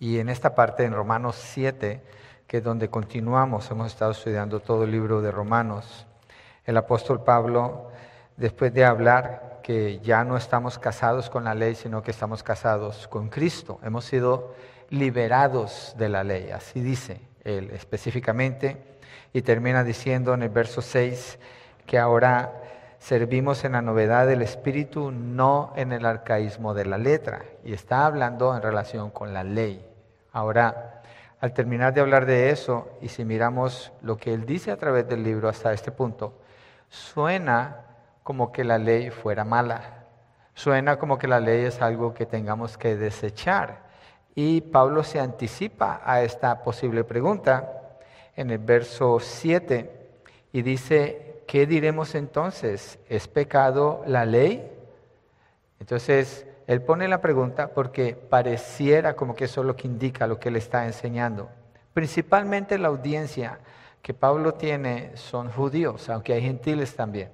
[0.00, 2.00] Y en esta parte, en Romanos 7,
[2.46, 6.06] que es donde continuamos, hemos estado estudiando todo el libro de Romanos,
[6.64, 7.90] el apóstol Pablo,
[8.38, 13.08] después de hablar que ya no estamos casados con la ley, sino que estamos casados
[13.08, 14.54] con Cristo, hemos sido
[14.88, 18.78] liberados de la ley, así dice él específicamente,
[19.34, 21.38] y termina diciendo en el verso 6
[21.84, 22.54] que ahora
[22.98, 28.06] servimos en la novedad del Espíritu, no en el arcaísmo de la letra, y está
[28.06, 29.89] hablando en relación con la ley.
[30.32, 31.02] Ahora,
[31.40, 35.08] al terminar de hablar de eso, y si miramos lo que él dice a través
[35.08, 36.34] del libro hasta este punto,
[36.88, 37.86] suena
[38.22, 40.04] como que la ley fuera mala.
[40.54, 43.88] Suena como que la ley es algo que tengamos que desechar.
[44.34, 47.98] Y Pablo se anticipa a esta posible pregunta
[48.36, 49.90] en el verso 7
[50.52, 52.98] y dice, ¿qué diremos entonces?
[53.08, 54.70] ¿Es pecado la ley?
[55.80, 60.38] Entonces, él pone la pregunta porque pareciera como que eso es lo que indica lo
[60.38, 61.48] que él está enseñando.
[61.92, 63.58] Principalmente la audiencia
[64.02, 67.30] que Pablo tiene son judíos, aunque hay gentiles también.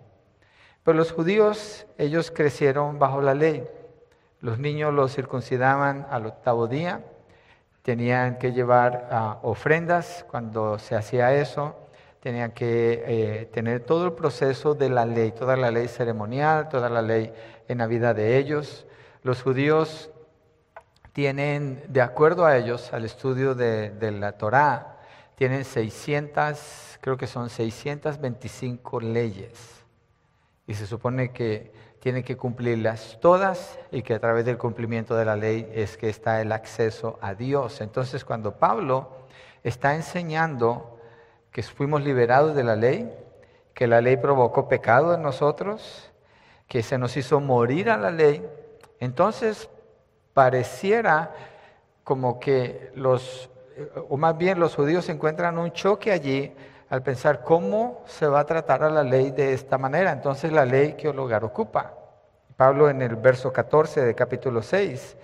[0.83, 3.69] Pero los judíos, ellos crecieron bajo la ley.
[4.41, 7.05] Los niños los circuncidaban al octavo día,
[7.83, 11.77] tenían que llevar ah, ofrendas cuando se hacía eso,
[12.21, 16.89] tenían que eh, tener todo el proceso de la ley, toda la ley ceremonial, toda
[16.89, 17.35] la ley
[17.69, 18.86] en la vida de ellos.
[19.27, 20.09] Los judíos
[21.13, 25.01] tienen, de acuerdo a ellos, al estudio de, la Torá,
[25.35, 29.85] tienen 600, creo que son 625 leyes.
[30.69, 35.25] Y se supone que tienen que cumplirlas todas y que a través del cumplimiento de
[35.25, 37.81] la ley es que está el acceso a Dios.
[37.81, 39.27] Entonces cuando Pablo
[39.65, 41.01] está enseñando
[41.51, 43.13] que fuimos liberados de la ley,
[43.75, 46.13] que la ley provocó pecado en nosotros,
[46.69, 48.49] que se nos hizo morir a la ley,
[49.01, 49.69] entonces,
[50.33, 51.35] pareciera
[52.05, 53.51] como que los,
[54.09, 56.55] o más bien los judíos encuentran un choque allí
[56.89, 60.13] al pensar cómo se va a tratar a la ley de esta manera.
[60.13, 61.95] Entonces, la ley que el hogar ocupa.
[62.57, 65.17] Pablo en el verso 14 de capítulo 6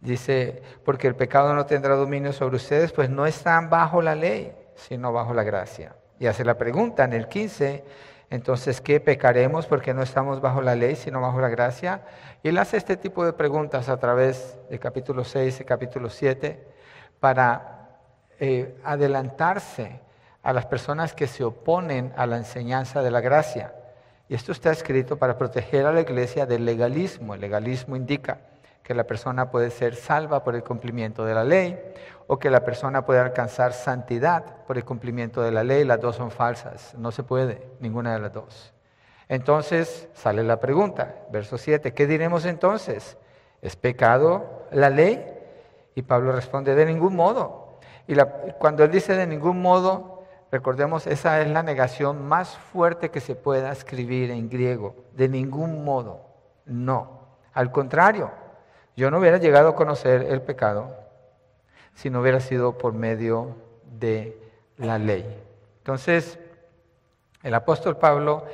[0.00, 4.52] dice, porque el pecado no tendrá dominio sobre ustedes, pues no están bajo la ley,
[4.74, 5.96] sino bajo la gracia.
[6.18, 7.84] Y hace la pregunta en el 15,
[8.32, 12.00] entonces, ¿qué pecaremos porque no estamos bajo la ley, sino bajo la gracia?
[12.42, 16.66] Y él hace este tipo de preguntas a través del capítulo 6 y capítulo 7
[17.20, 17.90] para
[18.40, 20.00] eh, adelantarse
[20.42, 23.74] a las personas que se oponen a la enseñanza de la gracia.
[24.30, 27.34] Y esto está escrito para proteger a la iglesia del legalismo.
[27.34, 28.38] El legalismo indica
[28.82, 31.78] que la persona puede ser salva por el cumplimiento de la ley
[32.26, 35.84] o que la persona puede alcanzar santidad por el cumplimiento de la ley.
[35.84, 38.72] Las dos son falsas, no se puede, ninguna de las dos.
[39.28, 43.16] Entonces sale la pregunta, verso 7, ¿qué diremos entonces?
[43.60, 45.24] ¿Es pecado la ley?
[45.94, 47.78] Y Pablo responde, de ningún modo.
[48.06, 48.14] Y
[48.58, 53.36] cuando él dice de ningún modo, recordemos, esa es la negación más fuerte que se
[53.36, 56.26] pueda escribir en griego, de ningún modo,
[56.66, 57.22] no.
[57.54, 58.30] Al contrario,
[58.96, 60.94] yo no hubiera llegado a conocer el pecado
[61.94, 64.38] si no hubiera sido por medio de
[64.78, 65.24] la ley.
[65.78, 66.38] Entonces,
[67.42, 68.44] el apóstol Pablo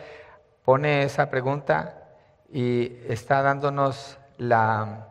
[0.65, 2.03] pone esa pregunta
[2.51, 5.07] y está dándonos la,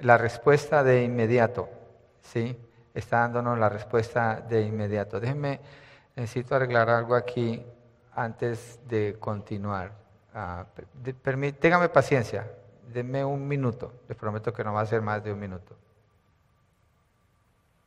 [0.00, 1.68] respuesta de inmediato.
[2.22, 2.56] ¿sí?
[2.94, 5.18] Está dándonos la respuesta de inmediato.
[5.18, 5.60] Déjenme,
[6.14, 7.64] necesito arreglar algo aquí
[8.14, 9.92] antes de continuar.
[10.34, 10.64] Uh,
[11.60, 12.46] téngame paciencia,
[12.88, 13.92] denme un minuto.
[14.08, 15.76] Les prometo que no va a ser más de un minuto.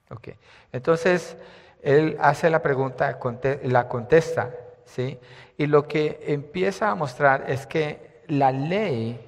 [0.09, 0.29] Ok.
[0.71, 1.37] Entonces,
[1.81, 3.19] él hace la pregunta,
[3.63, 4.51] la contesta,
[4.85, 5.19] ¿sí?
[5.57, 9.19] Y lo que empieza a mostrar es que la ley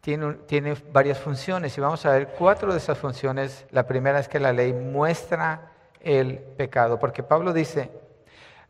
[0.00, 3.64] tiene, varias funciones y vamos a ver cuatro de esas funciones.
[3.70, 7.90] La primera es que la ley muestra el pecado, porque Pablo dice,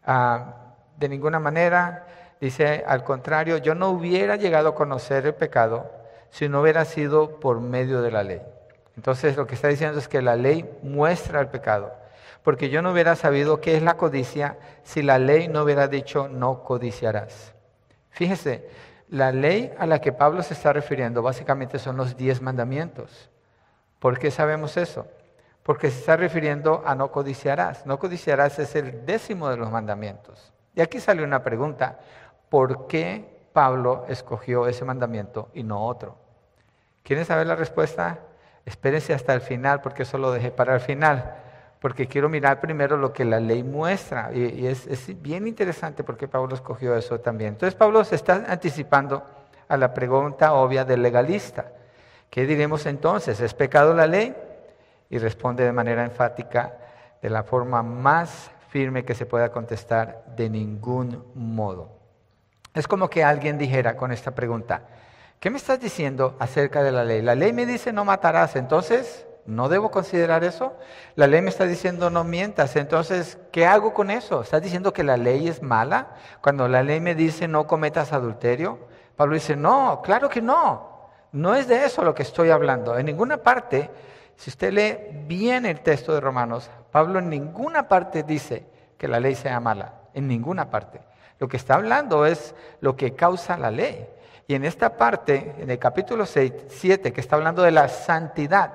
[0.06, 2.06] ah, de ninguna manera,
[2.40, 6.03] dice, al contrario, yo no hubiera llegado a conocer el pecado
[6.34, 8.42] si no hubiera sido por medio de la ley.
[8.96, 11.94] Entonces lo que está diciendo es que la ley muestra el pecado,
[12.42, 16.26] porque yo no hubiera sabido qué es la codicia si la ley no hubiera dicho
[16.26, 17.54] no codiciarás.
[18.10, 18.68] Fíjese,
[19.10, 23.30] la ley a la que Pablo se está refiriendo básicamente son los diez mandamientos.
[24.00, 25.06] ¿Por qué sabemos eso?
[25.62, 27.86] Porque se está refiriendo a no codiciarás.
[27.86, 30.52] No codiciarás es el décimo de los mandamientos.
[30.74, 32.00] Y aquí sale una pregunta,
[32.48, 36.23] ¿por qué Pablo escogió ese mandamiento y no otro?
[37.04, 38.18] ¿Quieren saber la respuesta?
[38.66, 41.36] Espérense hasta el final, porque eso lo dejé para el final,
[41.78, 44.32] porque quiero mirar primero lo que la ley muestra.
[44.34, 47.50] Y, es, es, bien interesante porque Pablo escogió eso también.
[47.50, 49.22] Entonces Pablo se está anticipando
[49.68, 51.66] a la pregunta obvia del legalista.
[52.28, 53.38] ¿Qué diremos entonces?
[53.38, 54.34] ¿Es pecado la ley?
[55.14, 56.76] y responde de manera enfática,
[57.22, 61.88] de la forma más firme que se pueda contestar, de ningún modo.
[62.74, 64.82] Es como que alguien dijera con esta pregunta,
[65.44, 67.20] ¿qué me estás diciendo acerca de la ley?
[67.20, 70.72] La ley me dice no matarás, entonces ¿No debo considerar eso?
[71.16, 74.40] La ley me está diciendo no mientas, entonces, ¿qué hago con eso?
[74.40, 76.14] ¿Estás diciendo que la ley es mala?
[76.40, 78.78] Cuando la ley me dice no cometas adulterio,
[79.16, 82.96] Pablo dice, no, claro que no, no es de eso lo que estoy hablando.
[82.96, 83.90] En ninguna parte,
[84.36, 88.64] si usted lee bien el texto de Romanos, Pablo en ninguna parte dice
[88.96, 91.02] que la ley sea mala, en ninguna parte.
[91.38, 94.08] Lo que está hablando es lo que causa la ley.
[94.46, 98.72] Y en esta parte, en el capítulo 6, 7, que está hablando de la santidad,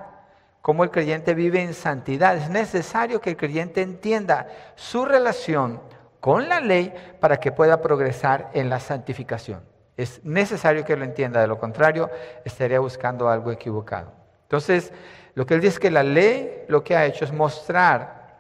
[0.62, 2.36] cómo el creyente vive en santidad.
[2.36, 5.82] Es necesario que el creyente entienda su relación
[6.20, 9.62] con la ley para que pueda progresar en la santificación.
[9.96, 12.10] Es necesario que lo entienda, de lo contrario
[12.46, 14.12] estaría buscando algo equivocado.
[14.44, 14.92] Entonces,
[15.36, 18.40] lo que él dice es que la ley lo que ha hecho es mostrar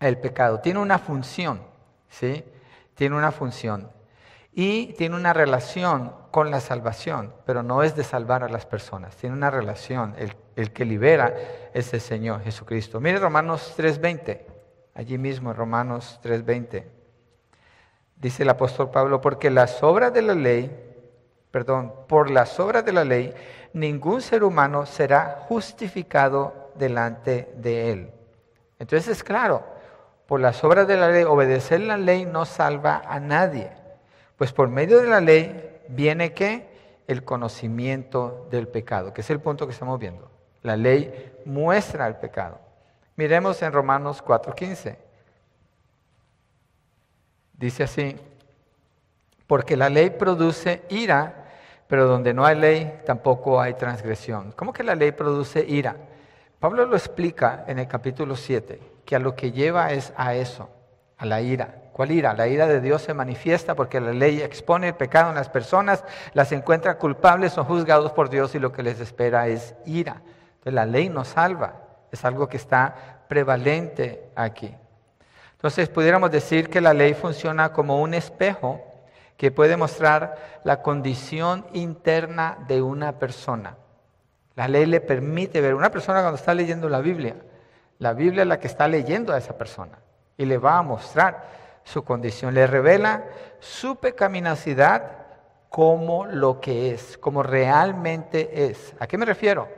[0.00, 0.60] el pecado.
[0.60, 1.60] Tiene una función,
[2.08, 2.44] ¿sí?
[2.94, 3.90] Tiene una función
[4.58, 9.14] y tiene una relación con la salvación, pero no es de salvar a las personas,
[9.14, 10.16] tiene una relación.
[10.56, 11.34] El, que libera
[11.74, 12.98] es el Señor Jesucristo.
[12.98, 14.40] Mire Romanos 3:20,
[14.94, 16.86] allí mismo Romanos 3:20.
[18.16, 20.74] Dice el apóstol Pablo, porque las obras de la ley,
[21.50, 23.34] perdón, por las obras de la ley,
[23.74, 28.10] ningún ser humano será justificado delante de él.
[28.78, 29.62] Entonces es claro,
[30.26, 33.84] por las obras de la ley, obedecer la ley no salva a nadie.
[34.36, 36.68] Pues por medio de la ley viene que
[37.06, 40.30] el conocimiento del pecado, que es el punto que estamos viendo.
[40.62, 42.58] La ley muestra el pecado.
[43.16, 44.98] Miremos en Romanos 4:15.
[47.54, 48.16] Dice así,
[49.46, 51.46] porque la ley produce ira,
[51.86, 54.52] pero donde no hay ley tampoco hay transgresión.
[54.52, 55.96] ¿Cómo que la ley produce ira?
[56.58, 60.68] Pablo lo explica en el capítulo 7, que a lo que lleva es a eso,
[61.16, 61.85] a la ira.
[61.96, 62.34] ¿Cuál ira?
[62.34, 66.04] La ira de Dios se manifiesta porque la ley expone el pecado en las personas,
[66.34, 70.20] las encuentra culpables, son juzgados por Dios y lo que les espera es ira.
[70.56, 74.74] Entonces la ley nos salva, es algo que está prevalente aquí.
[75.52, 78.84] Entonces pudiéramos decir que la ley funciona como un espejo
[79.38, 83.78] que puede mostrar la condición interna de una persona.
[84.54, 87.36] La ley le permite ver, una persona cuando está leyendo la Biblia,
[88.00, 89.98] la Biblia es la que está leyendo a esa persona
[90.36, 93.24] y le va a mostrar su condición, le revela
[93.60, 95.04] su pecaminosidad
[95.70, 98.92] como lo que es, como realmente es.
[98.98, 99.68] ¿A qué me refiero?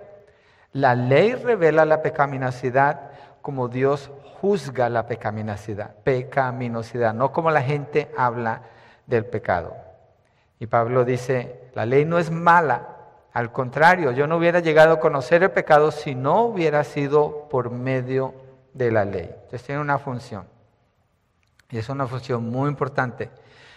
[0.73, 3.11] La ley revela la pecaminosidad
[3.43, 4.11] como Dios
[4.41, 8.63] juzga la pecaminosidad, pecaminosidad, no como la gente habla
[9.07, 9.77] del pecado.
[10.59, 12.89] Y Pablo dice, la ley no es mala,
[13.35, 17.71] al contrario, yo no hubiera llegado a conocer el pecado si no hubiera sido por
[17.71, 18.35] medio
[18.73, 19.31] de la ley.
[19.31, 20.58] Entonces tiene una función.
[21.71, 23.31] Es una función muy importante.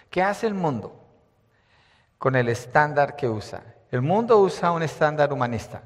[0.09, 0.95] ¿Qué hace el mundo
[2.17, 3.63] con el estándar que usa?
[3.89, 5.83] El mundo usa un estándar humanista.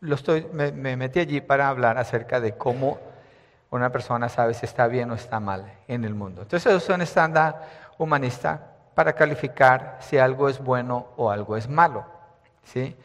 [0.00, 2.98] Lo estoy, me, me metí allí para hablar acerca de cómo
[3.70, 6.42] una persona sabe si está bien o está mal en el mundo.
[6.42, 7.68] Entonces usa un estándar
[7.98, 12.06] humanista para calificar si algo es bueno o algo es malo.
[12.64, 12.96] ¿sí?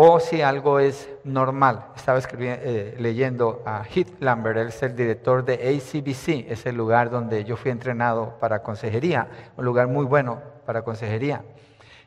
[0.00, 1.86] O si algo es normal.
[1.96, 7.10] Estaba eh, leyendo a Heath Lambert, él es el director de ACBC, es el lugar
[7.10, 11.42] donde yo fui entrenado para consejería, un lugar muy bueno para consejería.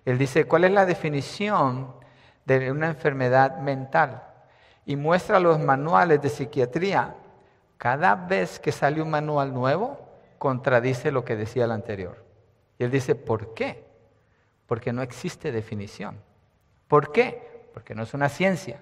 [0.06, 1.94] Él dice, ¿cuál es la definición
[2.46, 4.24] de una enfermedad mental?
[4.86, 7.16] Y muestra los manuales de psiquiatría.
[7.76, 10.00] Cada vez que sale un manual nuevo,
[10.38, 12.24] contradice lo que decía el anterior.
[12.80, 13.84] Y él dice, ¿por qué?
[14.66, 16.22] Porque no existe definición.
[16.88, 17.51] ¿Por qué?
[17.74, 18.80] Porque no es una ciencia.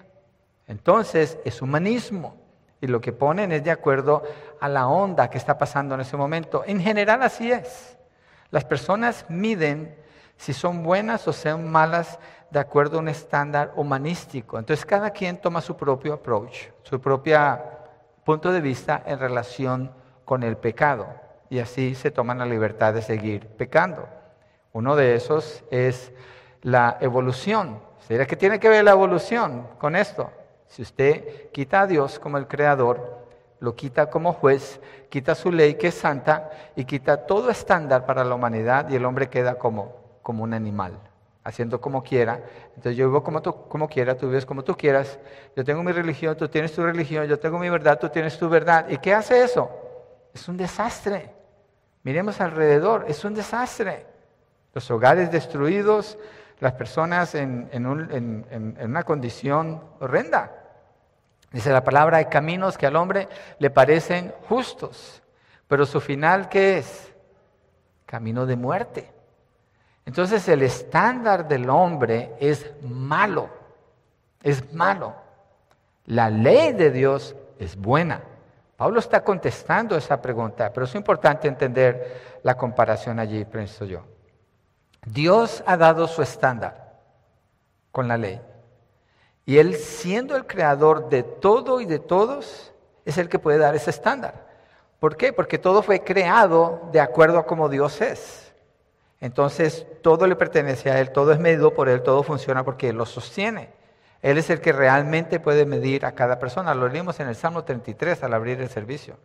[0.66, 2.36] Entonces es humanismo
[2.80, 4.22] y lo que ponen es de acuerdo
[4.60, 6.62] a la onda que está pasando en ese momento.
[6.66, 7.98] En general así es.
[8.50, 9.96] Las personas miden
[10.36, 12.18] si son buenas o sean malas
[12.50, 14.58] de acuerdo a un estándar humanístico.
[14.58, 17.38] Entonces cada quien toma su propio approach, su propio
[18.24, 19.92] punto de vista en relación
[20.24, 21.06] con el pecado.
[21.50, 24.08] Y así se toman la libertad de seguir pecando.
[24.72, 26.12] Uno de esos es
[26.62, 27.80] la evolución.
[28.10, 30.32] ¿Será que tiene que ver la evolución con esto?
[30.66, 33.20] Si usted quita a Dios como el creador,
[33.60, 38.24] lo quita como juez, quita su ley que es santa y quita todo estándar para
[38.24, 40.98] la humanidad y el hombre queda como, como un animal,
[41.44, 42.42] haciendo como quiera.
[42.70, 45.20] Entonces yo vivo como, tú, como quiera, tú vives como tú quieras,
[45.54, 48.48] yo tengo mi religión, tú tienes tu religión, yo tengo mi verdad, tú tienes tu
[48.48, 48.88] verdad.
[48.88, 49.70] ¿Y qué hace eso?
[50.34, 51.32] Es un desastre.
[52.02, 54.04] Miremos alrededor, es un desastre.
[54.74, 56.18] Los hogares destruidos,
[56.60, 60.52] las personas en, una condición horrenda.
[61.50, 65.22] Dice la palabra, hay caminos que al hombre le parecen justos,
[65.66, 67.12] pero su final, ¿qué es?
[68.06, 69.10] Camino de muerte.
[70.04, 73.48] Entonces el estándar del hombre es malo,
[74.42, 75.14] es malo.
[76.06, 78.22] La ley de Dios es buena.
[78.76, 84.09] Pablo está contestando esa pregunta, pero es importante entender la comparación allí, pienso yo.
[85.06, 86.98] Dios ha dado su estándar
[87.92, 88.40] con la ley.
[89.46, 92.72] Y Él, siendo el creador de todo y de todos,
[93.04, 94.46] es el que puede dar ese estándar.
[94.98, 95.32] ¿Por qué?
[95.32, 98.52] Porque todo fue creado de acuerdo a como Dios es.
[99.20, 102.96] Entonces, todo le pertenece a Él, todo es medido por Él, todo funciona porque Él
[102.96, 103.70] lo sostiene.
[104.22, 106.74] Él es el que realmente puede medir a cada persona.
[106.74, 109.16] Lo leímos en el Salmo 33 al abrir el servicio.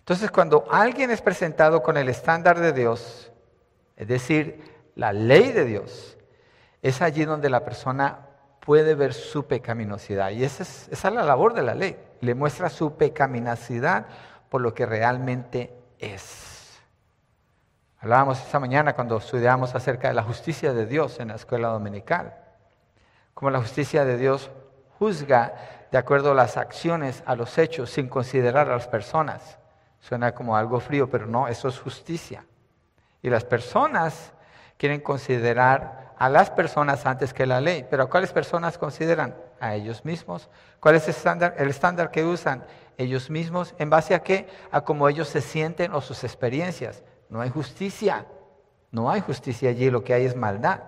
[0.00, 3.30] Entonces, cuando alguien es presentado con el estándar de Dios,
[3.96, 4.62] es decir,
[4.94, 6.16] la ley de Dios,
[6.82, 8.26] es allí donde la persona
[8.60, 10.30] puede ver su pecaminosidad.
[10.30, 11.96] Y esa es, esa es la labor de la ley.
[12.20, 14.06] Le muestra su pecaminosidad
[14.48, 16.80] por lo que realmente es.
[17.98, 22.34] Hablábamos esta mañana cuando estudiamos acerca de la justicia de Dios en la escuela dominical.
[23.34, 24.50] Como la justicia de Dios
[24.98, 25.54] juzga
[25.90, 29.58] de acuerdo a las acciones, a los hechos, sin considerar a las personas.
[30.00, 32.44] Suena como algo frío, pero no, eso es justicia.
[33.22, 34.32] Y las personas
[34.80, 37.86] quieren considerar a las personas antes que la ley.
[37.90, 39.36] Pero ¿a cuáles personas consideran?
[39.60, 40.48] A ellos mismos.
[40.80, 42.64] ¿Cuál es el estándar, el estándar que usan?
[42.96, 43.74] Ellos mismos.
[43.76, 44.48] ¿En base a qué?
[44.70, 47.02] A cómo ellos se sienten o sus experiencias.
[47.28, 48.24] No hay justicia.
[48.90, 50.80] No hay justicia allí, lo que hay es maldad.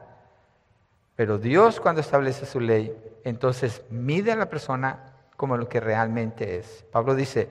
[1.14, 6.56] Pero Dios cuando establece su ley, entonces mide a la persona como lo que realmente
[6.56, 6.86] es.
[6.90, 7.50] Pablo dice,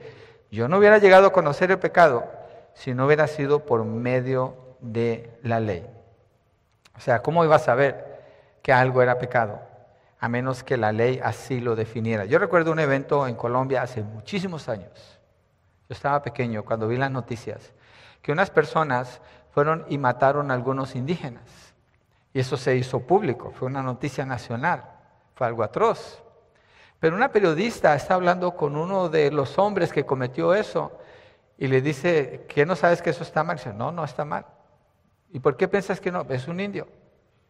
[0.50, 2.28] yo no hubiera llegado a conocer el pecado
[2.74, 5.86] si no hubiera sido por medio de la ley.
[7.02, 8.22] Sea, ¿cómo iba a saber
[8.62, 9.60] que algo era pecado?
[10.20, 12.26] A menos que la ley así lo definiera.
[12.26, 15.18] Yo recuerdo un evento en Colombia hace muchísimos años.
[15.88, 17.72] Yo estaba pequeño cuando vi las noticias,
[18.22, 21.74] que unas personas fueron y mataron a algunos indígenas.
[22.32, 24.84] Y eso se hizo público, fue una noticia nacional,
[25.34, 26.22] fue algo atroz.
[27.00, 30.92] Pero una periodista está hablando con uno de los hombres que cometió eso
[31.58, 33.56] y le dice, ¿qué no sabes que eso está mal?
[33.56, 34.46] dice, no, no está mal.
[35.32, 36.26] ¿Y por qué piensas que no?
[36.28, 36.86] Es un indio.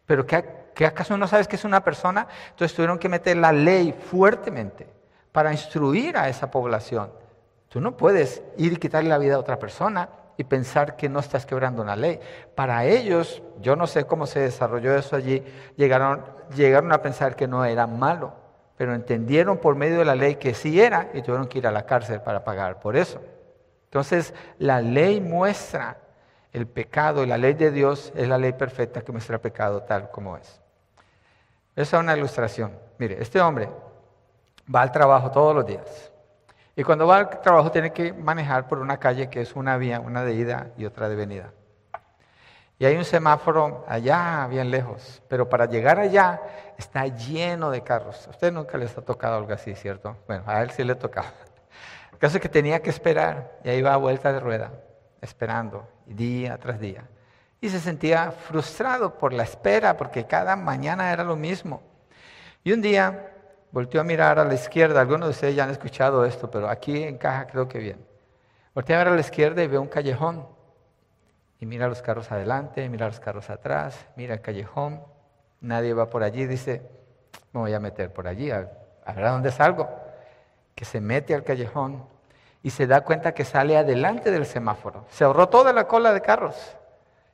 [0.05, 2.27] ¿Pero qué, acaso no sabes que es una persona?
[2.49, 4.87] Entonces tuvieron que meter la ley fuertemente
[5.31, 7.11] para instruir a esa población.
[7.69, 11.19] Tú no puedes ir y quitarle la vida a otra persona y pensar que no
[11.19, 12.19] estás quebrando una ley.
[12.55, 15.43] Para ellos, yo no sé cómo se desarrolló eso allí,
[15.75, 16.23] llegaron,
[16.55, 18.33] llegaron a pensar que no era malo,
[18.77, 21.71] pero entendieron por medio de la ley que sí era y tuvieron que ir a
[21.71, 23.21] la cárcel para pagar por eso.
[23.85, 25.97] Entonces, la ley muestra
[26.53, 29.81] el pecado y la ley de Dios es la ley perfecta que muestra el pecado
[29.81, 30.61] tal como es.
[31.75, 32.77] Esa es una ilustración.
[32.99, 33.67] Mire, este hombre
[34.73, 36.11] va al trabajo todos los días.
[36.75, 39.99] Y cuando va al trabajo tiene que manejar por una calle que es una vía,
[39.99, 41.51] una de ida y otra de venida.
[42.77, 45.23] Y hay un semáforo allá, bien lejos.
[45.27, 46.39] Pero para llegar allá
[46.77, 48.27] está lleno de carros.
[48.27, 50.17] A usted nunca les ha tocado algo así, ¿cierto?
[50.27, 51.33] Bueno, a él sí le tocaba.
[52.11, 54.71] El caso es que tenía que esperar y ahí va a vuelta de rueda
[55.23, 57.07] esperando día tras día.
[57.61, 61.81] Y se sentía frustrado por la espera, porque cada mañana era lo mismo.
[62.63, 63.31] Y un día
[63.71, 67.03] volteó a mirar a la izquierda, algunos de ustedes ya han escuchado esto, pero aquí
[67.03, 68.05] encaja creo que bien.
[68.75, 70.45] Volteó a mirar a la izquierda y ve un callejón.
[71.59, 75.01] Y mira los carros adelante, mira los carros atrás, mira el callejón.
[75.61, 76.81] Nadie va por allí, dice,
[77.53, 78.69] me voy a meter por allí, a,
[79.05, 79.89] a ver a dónde salgo.
[80.75, 82.12] Que se mete al callejón
[82.63, 85.05] y se da cuenta que sale adelante del semáforo.
[85.09, 86.55] Se ahorró toda la cola de carros.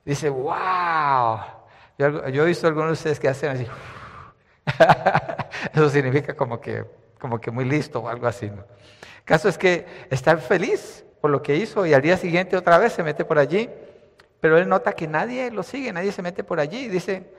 [0.03, 1.39] Dice, wow.
[1.99, 3.67] Yo, he visto algunos de ustedes que hacen así.
[5.73, 6.83] Eso significa como que,
[7.19, 8.47] como que muy listo o algo así.
[8.47, 8.63] El
[9.23, 12.93] caso es que está feliz por lo que hizo y al día siguiente otra vez
[12.93, 13.69] se mete por allí.
[14.39, 17.33] Pero él nota que nadie lo sigue, nadie se mete por allí y dice,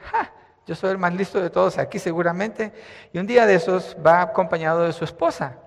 [0.65, 2.73] yo soy el más listo de todos aquí seguramente.
[3.13, 5.59] Y un día de esos va acompañado de su esposa.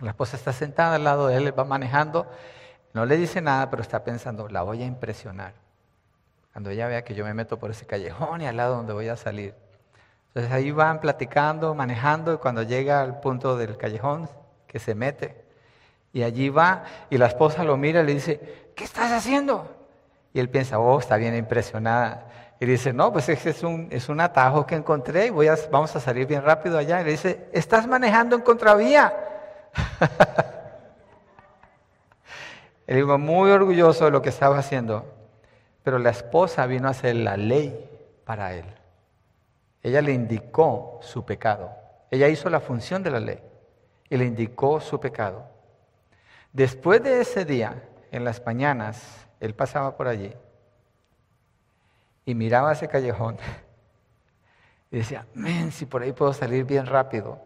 [0.00, 2.26] La esposa está sentada al lado de él, va manejando,
[2.92, 5.54] no le dice nada, pero está pensando, la voy a impresionar.
[6.52, 9.08] Cuando ella vea que yo me meto por ese callejón y al lado donde voy
[9.08, 9.54] a salir.
[10.28, 14.28] Entonces ahí van platicando, manejando, y cuando llega al punto del callejón,
[14.66, 15.44] que se mete,
[16.12, 19.70] y allí va, y la esposa lo mira y le dice, ¿qué estás haciendo?
[20.32, 22.26] Y él piensa, oh, está bien impresionada.
[22.58, 25.56] Y dice, no, pues ese es un, es un atajo que encontré y voy a,
[25.70, 27.02] vamos a salir bien rápido allá.
[27.02, 29.14] Y le dice, estás manejando en contravía.
[32.86, 35.12] Él iba muy orgulloso de lo que estaba haciendo,
[35.82, 37.90] pero la esposa vino a hacer la ley
[38.24, 38.64] para él.
[39.82, 41.72] Ella le indicó su pecado.
[42.10, 43.40] Ella hizo la función de la ley.
[44.08, 45.48] y le indicó su pecado.
[46.52, 50.32] Después de ese día, en las mañanas, él pasaba por allí
[52.24, 53.36] y miraba ese callejón
[54.90, 57.40] y decía, men, si por ahí puedo salir bien rápido.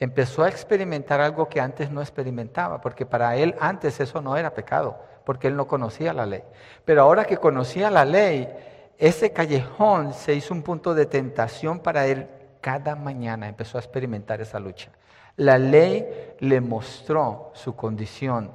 [0.00, 4.54] Empezó a experimentar algo que antes no experimentaba, porque para él antes eso no era
[4.54, 6.42] pecado, porque él no conocía la ley.
[6.84, 8.48] Pero ahora que conocía la ley,
[8.96, 12.28] ese callejón se hizo un punto de tentación para él
[12.60, 14.90] cada mañana, empezó a experimentar esa lucha.
[15.36, 18.50] La ley le mostró su condición.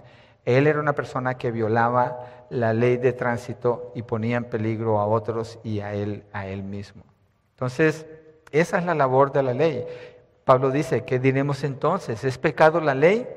[0.45, 5.07] Él era una persona que violaba la ley de tránsito y ponía en peligro a
[5.07, 7.03] otros y a él, a él mismo.
[7.51, 8.05] Entonces,
[8.51, 9.85] esa es la labor de la ley.
[10.45, 12.23] Pablo dice, ¿qué diremos entonces?
[12.23, 13.27] ¿Es pecado la ley?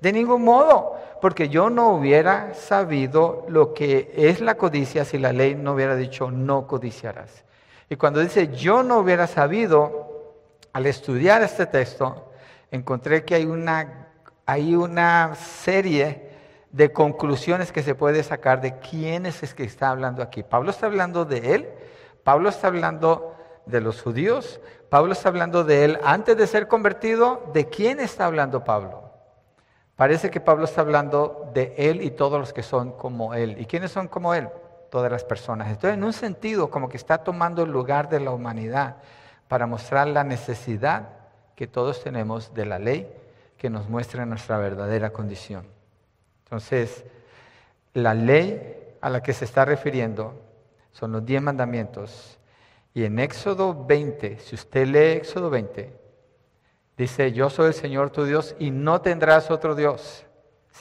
[0.00, 5.32] De ningún modo, porque yo no hubiera sabido lo que es la codicia si la
[5.32, 7.44] ley no hubiera dicho no codiciarás.
[7.88, 10.10] Y cuando dice yo no hubiera sabido,
[10.72, 12.30] al estudiar este texto,
[12.70, 14.08] encontré que hay una,
[14.46, 16.30] hay una serie
[16.70, 20.42] de conclusiones que se puede sacar de quién es el que está hablando aquí.
[20.42, 21.68] Pablo está hablando de él,
[22.22, 23.34] Pablo está hablando
[23.66, 24.60] de los judíos,
[24.90, 29.08] Pablo está hablando de él antes de ser convertido, ¿de quién está hablando Pablo?
[29.94, 33.54] Parece que Pablo está hablando de él y todos los que son como él.
[33.60, 34.48] ¿Y quiénes son como él?
[34.90, 35.68] Todas las personas.
[35.68, 38.96] Entonces, en un sentido, como que está tomando el lugar de la humanidad
[39.46, 41.10] para mostrar la necesidad
[41.54, 43.12] que todos tenemos de la ley
[43.58, 45.66] que nos muestra nuestra verdadera condición.
[46.44, 47.04] Entonces,
[47.94, 50.34] la ley a la que se está refiriendo
[50.90, 52.39] son los diez mandamientos
[52.92, 55.96] y en Éxodo 20, si usted lee Éxodo 20,
[56.96, 60.26] dice, yo soy el Señor tu Dios y no tendrás otro Dios.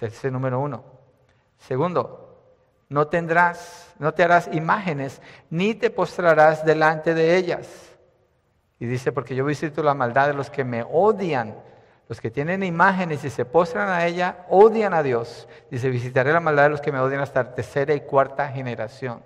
[0.02, 0.84] Es el número uno.
[1.58, 2.42] Segundo,
[2.88, 7.98] no tendrás, no te harás imágenes, ni te postrarás delante de ellas.
[8.80, 11.56] Y dice, porque yo visito la maldad de los que me odian,
[12.08, 15.48] los que tienen imágenes y se postran a ella, odian a Dios.
[15.70, 19.22] Dice, visitaré la maldad de los que me odian hasta tercera y cuarta generación.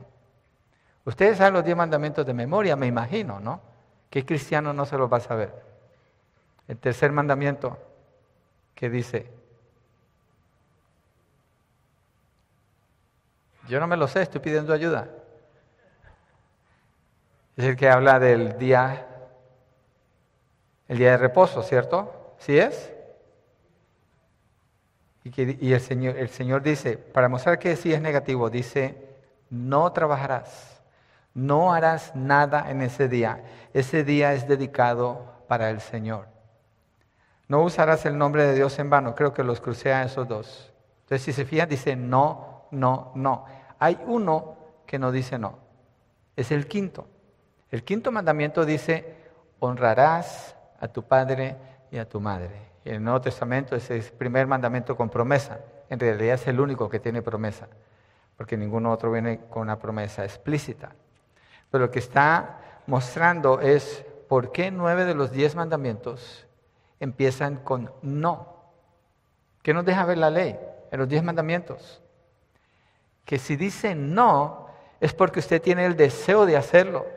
[1.06, 3.62] Ustedes saben los diez mandamientos de memoria, me imagino, ¿no?
[4.10, 5.54] ¿Qué cristiano no se los va a saber?
[6.68, 7.78] El tercer mandamiento,
[8.74, 9.30] que dice?
[13.68, 15.10] Yo no me lo sé, estoy pidiendo ayuda.
[17.58, 19.06] Es el que habla del día,
[20.88, 22.36] el día de reposo, ¿cierto?
[22.40, 22.92] ¿Sí es?
[25.26, 29.16] Y, el, Señor, el Señor dice, para mostrar que sí es negativo, dice,
[29.50, 30.73] no trabajarás
[31.34, 33.44] no harás nada en ese día.
[33.74, 36.28] Ese día es dedicado para el Señor.
[37.48, 39.16] No usarás el nombre de Dios en vano.
[39.16, 40.72] Creo que los crucé a esos dos.
[41.02, 43.46] Entonces, si se fijan, dice no, no, no.
[43.80, 45.60] Hay uno que no dice no.
[46.36, 47.08] Es el quinto.
[47.70, 49.16] El quinto mandamiento dice,
[49.60, 51.56] honrarás a tu padre
[51.92, 52.74] y a tu madre.
[52.86, 55.60] En el Nuevo Testamento es el primer mandamiento con promesa.
[55.90, 57.68] En realidad es el único que tiene promesa,
[58.38, 60.96] porque ningún otro viene con una promesa explícita.
[61.74, 66.46] Pero lo que está mostrando es por qué nueve de los diez mandamientos
[67.00, 68.58] empiezan con no.
[69.64, 70.56] ¿Qué nos deja ver la ley
[70.92, 72.04] en los diez mandamientos?
[73.26, 74.68] Que si dice no,
[75.02, 77.08] es porque usted tiene el deseo de hacerlo.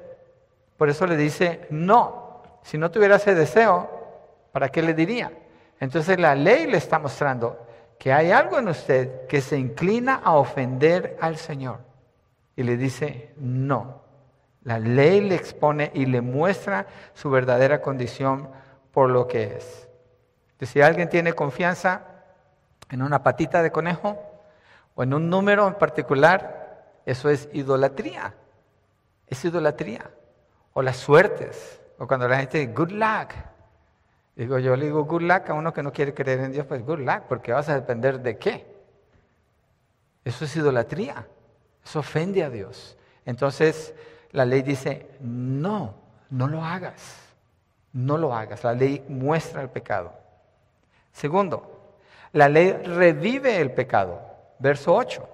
[0.78, 2.40] Por eso le dice no.
[2.62, 3.90] Si no tuviera ese deseo,
[4.52, 5.32] ¿para qué le diría?
[5.80, 7.66] Entonces la ley le está mostrando
[7.98, 11.80] que hay algo en usted que se inclina a ofender al Señor.
[12.56, 14.05] Y le dice no.
[14.66, 18.50] La ley le expone y le muestra su verdadera condición
[18.90, 19.88] por lo que es.
[20.62, 22.02] si alguien tiene confianza
[22.90, 24.18] en una patita de conejo
[24.96, 28.34] o en un número en particular, eso es idolatría.
[29.28, 30.10] Es idolatría.
[30.72, 31.80] O las suertes.
[31.98, 33.34] O cuando la gente dice, good luck.
[34.34, 36.84] Digo, yo le digo good luck a uno que no quiere creer en Dios, pues
[36.84, 38.66] good luck, porque vas a depender de qué.
[40.24, 41.24] Eso es idolatría.
[41.84, 42.98] Eso ofende a Dios.
[43.24, 43.94] Entonces,
[44.32, 45.94] la ley dice, no,
[46.30, 47.16] no lo hagas,
[47.92, 48.64] no lo hagas.
[48.64, 50.12] La ley muestra el pecado.
[51.12, 51.94] Segundo,
[52.32, 54.20] la ley revive el pecado.
[54.58, 55.28] Verso 8.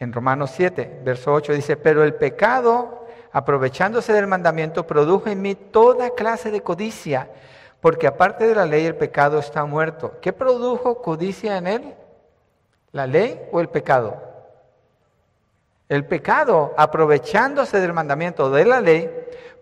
[0.00, 5.54] En Romanos 7, verso 8 dice, pero el pecado, aprovechándose del mandamiento, produjo en mí
[5.54, 7.30] toda clase de codicia,
[7.80, 10.18] porque aparte de la ley el pecado está muerto.
[10.20, 11.94] ¿Qué produjo codicia en él?
[12.92, 14.27] ¿La ley o el pecado?
[15.88, 19.10] El pecado, aprovechándose del mandamiento de la ley,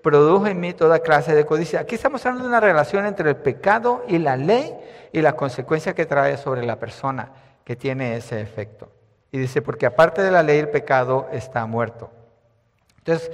[0.02, 1.80] produjo en mí toda clase de codicia.
[1.80, 4.76] Aquí estamos hablando de una relación entre el pecado y la ley
[5.12, 7.32] y la consecuencia que trae sobre la persona
[7.64, 8.88] que tiene ese efecto.
[9.30, 12.10] Y dice, porque aparte de la ley el pecado está muerto.
[12.98, 13.30] Entonces,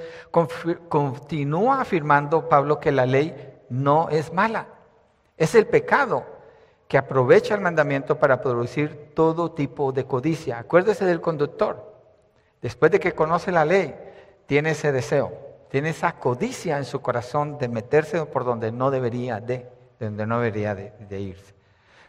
[0.89, 3.35] continúa afirmando Pablo que la ley
[3.71, 4.67] no es mala.
[5.39, 6.27] Es el pecado
[6.89, 10.59] que aprovecha el mandamiento para producir todo tipo de codicia.
[10.59, 11.92] Acuérdese del conductor.
[12.63, 13.95] Después de que conoce la ley,
[14.47, 15.33] tiene ese deseo,
[15.71, 19.69] tiene esa codicia en su corazón de meterse por donde no debería de,
[20.01, 21.53] donde no debería de irse.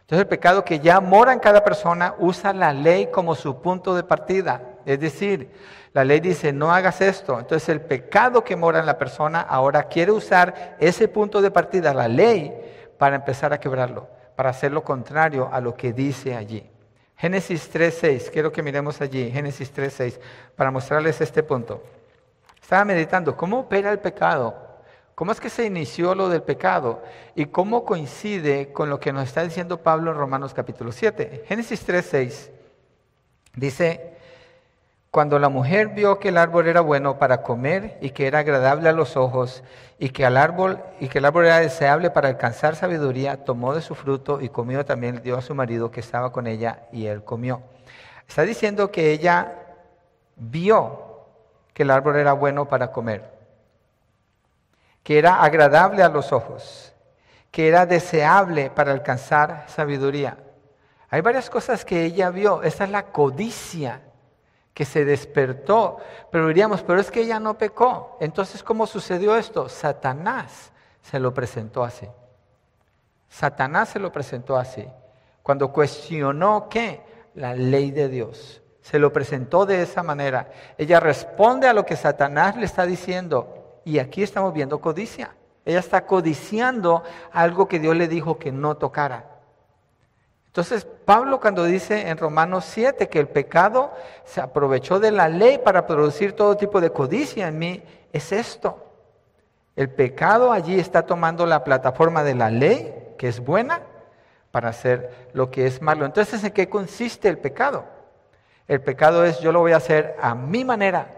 [0.04, 3.94] Entonces el pecado que ya mora en cada persona usa la ley como su punto
[3.94, 4.60] de partida.
[4.84, 5.50] Es decir,
[5.94, 7.40] la ley dice, no hagas esto.
[7.40, 11.94] Entonces el pecado que mora en la persona ahora quiere usar ese punto de partida,
[11.94, 12.52] la ley,
[12.98, 16.70] para empezar a quebrarlo, para hacer lo contrario a lo que dice allí.
[17.16, 20.18] Génesis 3.6, quiero que miremos allí, Génesis 3.6,
[20.56, 21.82] para mostrarles este punto.
[22.60, 24.64] Estaba meditando, ¿cómo opera el pecado?
[25.14, 27.02] ¿Cómo es que se inició lo del pecado?
[27.36, 31.44] ¿Y cómo coincide con lo que nos está diciendo Pablo en Romanos capítulo 7?
[31.46, 32.50] Génesis 3:6
[33.54, 34.13] dice,
[35.14, 38.88] cuando la mujer vio que el árbol era bueno para comer y que era agradable
[38.88, 39.62] a los ojos
[39.96, 43.80] y que, el árbol, y que el árbol era deseable para alcanzar sabiduría, tomó de
[43.80, 47.22] su fruto y comió también, dio a su marido que estaba con ella y él
[47.22, 47.62] comió.
[48.26, 49.52] Está diciendo que ella
[50.34, 51.28] vio
[51.72, 53.22] que el árbol era bueno para comer
[55.04, 56.92] que era agradable a los ojos,
[57.52, 60.38] que era deseable para alcanzar sabiduría.
[61.08, 62.64] Hay varias cosas que ella vio.
[62.64, 64.00] Esa es la codicia
[64.74, 65.98] que se despertó.
[66.30, 68.18] Pero diríamos, pero es que ella no pecó.
[68.20, 69.68] Entonces, ¿cómo sucedió esto?
[69.68, 72.08] Satanás se lo presentó así.
[73.28, 74.86] Satanás se lo presentó así.
[75.42, 77.02] Cuando cuestionó qué?
[77.34, 78.62] La ley de Dios.
[78.80, 80.50] Se lo presentó de esa manera.
[80.76, 85.34] Ella responde a lo que Satanás le está diciendo y aquí estamos viendo codicia.
[85.64, 89.33] Ella está codiciando algo que Dios le dijo que no tocara.
[90.54, 93.92] Entonces, Pablo cuando dice en Romanos 7 que el pecado
[94.24, 98.78] se aprovechó de la ley para producir todo tipo de codicia en mí, es esto.
[99.74, 103.80] El pecado allí está tomando la plataforma de la ley, que es buena,
[104.52, 106.06] para hacer lo que es malo.
[106.06, 107.86] Entonces, ¿en qué consiste el pecado?
[108.68, 111.08] El pecado es yo lo voy a hacer a mi manera.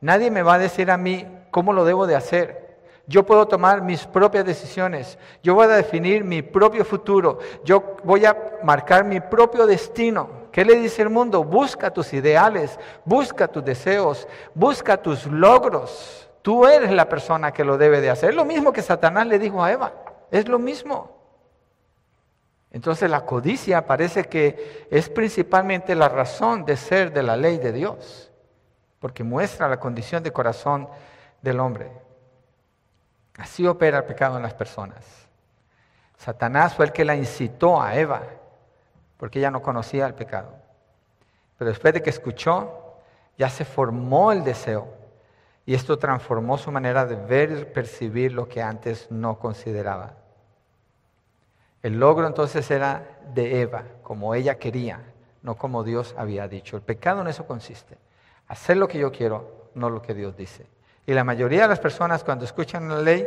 [0.00, 2.65] Nadie me va a decir a mí cómo lo debo de hacer.
[3.06, 5.16] Yo puedo tomar mis propias decisiones.
[5.42, 7.38] Yo voy a definir mi propio futuro.
[7.64, 10.46] Yo voy a marcar mi propio destino.
[10.50, 11.44] ¿Qué le dice el mundo?
[11.44, 16.28] Busca tus ideales, busca tus deseos, busca tus logros.
[16.42, 18.30] Tú eres la persona que lo debe de hacer.
[18.30, 19.92] Es lo mismo que Satanás le dijo a Eva.
[20.30, 21.16] Es lo mismo.
[22.72, 27.72] Entonces la codicia parece que es principalmente la razón de ser de la ley de
[27.72, 28.30] Dios,
[28.98, 30.88] porque muestra la condición de corazón
[31.40, 32.05] del hombre.
[33.38, 35.04] Así opera el pecado en las personas.
[36.16, 38.22] Satanás fue el que la incitó a Eva,
[39.16, 40.54] porque ella no conocía el pecado.
[41.58, 42.96] Pero después de que escuchó,
[43.36, 44.94] ya se formó el deseo.
[45.64, 50.14] Y esto transformó su manera de ver y percibir lo que antes no consideraba.
[51.82, 55.00] El logro entonces era de Eva, como ella quería,
[55.42, 56.76] no como Dios había dicho.
[56.76, 57.98] El pecado en eso consiste.
[58.48, 60.66] Hacer lo que yo quiero, no lo que Dios dice.
[61.06, 63.26] Y la mayoría de las personas cuando escuchan la ley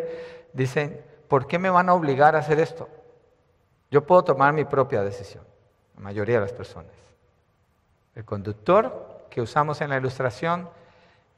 [0.53, 2.89] dicen, ¿por qué me van a obligar a hacer esto?
[3.89, 5.43] Yo puedo tomar mi propia decisión,
[5.95, 6.91] la mayoría de las personas.
[8.15, 10.69] El conductor que usamos en la ilustración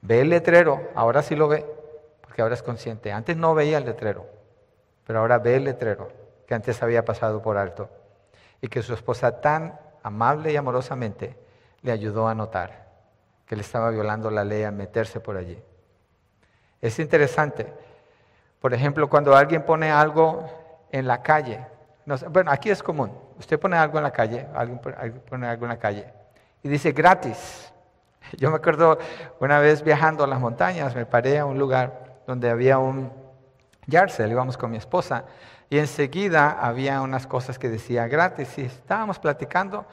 [0.01, 1.65] ve el letrero, ahora sí lo ve,
[2.21, 3.11] porque ahora es consciente.
[3.11, 4.25] Antes no veía el letrero,
[5.05, 6.09] pero ahora ve el letrero
[6.47, 7.89] que antes había pasado por alto
[8.61, 11.37] y que su esposa tan amable y amorosamente
[11.81, 12.89] le ayudó a notar
[13.45, 15.61] que le estaba violando la ley a meterse por allí.
[16.81, 17.71] Es interesante.
[18.59, 20.49] Por ejemplo, cuando alguien pone algo
[20.91, 21.65] en la calle,
[22.29, 24.79] bueno, aquí es común, usted pone algo en la calle, alguien
[25.29, 26.07] pone algo en la calle
[26.63, 27.71] y dice gratis.
[28.37, 28.97] Yo me acuerdo
[29.39, 33.11] una vez viajando a las montañas, me paré a un lugar donde había un
[33.87, 35.25] Yarcel, íbamos con mi esposa,
[35.69, 39.85] y enseguida había unas cosas que decía gratis, y estábamos platicando,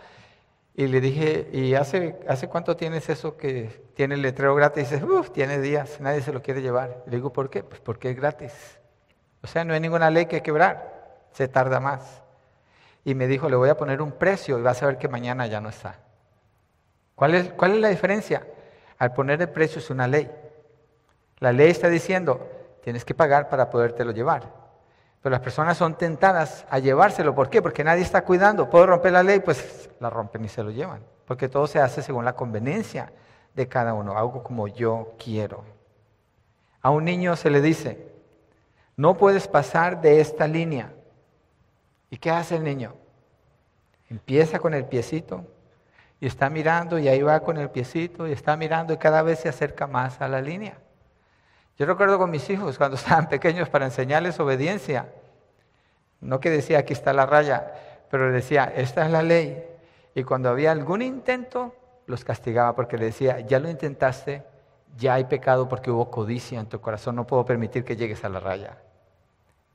[0.79, 4.89] y le dije, ¿y hace, hace cuánto tienes eso que tiene el letrero gratis?
[4.93, 7.03] Y dice, uff, tiene días, nadie se lo quiere llevar.
[7.07, 7.65] le digo, ¿por qué?
[7.65, 8.53] Pues porque es gratis.
[9.43, 12.23] O sea, no hay ninguna ley que quebrar, se tarda más.
[13.05, 15.49] Y me dijo, le voy a poner un precio y vas a ver que mañana
[15.49, 15.99] ya no está.
[17.17, 18.47] ¿Cuál es, cuál es la diferencia?
[18.99, 20.31] Al poner el precio es una ley.
[21.41, 22.49] La ley está diciendo,
[22.85, 24.55] tienes que pagar para podértelo llevar.
[25.23, 27.35] Pero las personas son tentadas a llevárselo.
[27.35, 27.61] ¿Por qué?
[27.61, 28.71] Porque nadie está cuidando.
[28.71, 29.41] ¿Puedo romper la ley?
[29.41, 31.03] Pues la rompen y se lo llevan.
[31.27, 33.13] Porque todo se hace según la conveniencia
[33.55, 35.65] de cada uno, algo como yo quiero.
[36.81, 38.13] A un niño se le dice,
[38.97, 40.93] no puedes pasar de esta línea.
[42.09, 42.95] ¿Y qué hace el niño?
[44.09, 45.45] Empieza con el piecito
[46.21, 49.41] y está mirando y ahí va con el piecito y está mirando y cada vez
[49.41, 50.79] se acerca más a la línea.
[51.79, 55.09] Yo recuerdo con mis hijos cuando estaban pequeños para enseñarles obediencia.
[56.21, 57.73] No que decía aquí está la raya,
[58.11, 59.65] pero decía, esta es la ley.
[60.15, 61.75] Y cuando había algún intento,
[62.07, 64.43] los castigaba porque le decía, ya lo intentaste,
[64.97, 68.29] ya hay pecado porque hubo codicia en tu corazón, no puedo permitir que llegues a
[68.29, 68.79] la raya.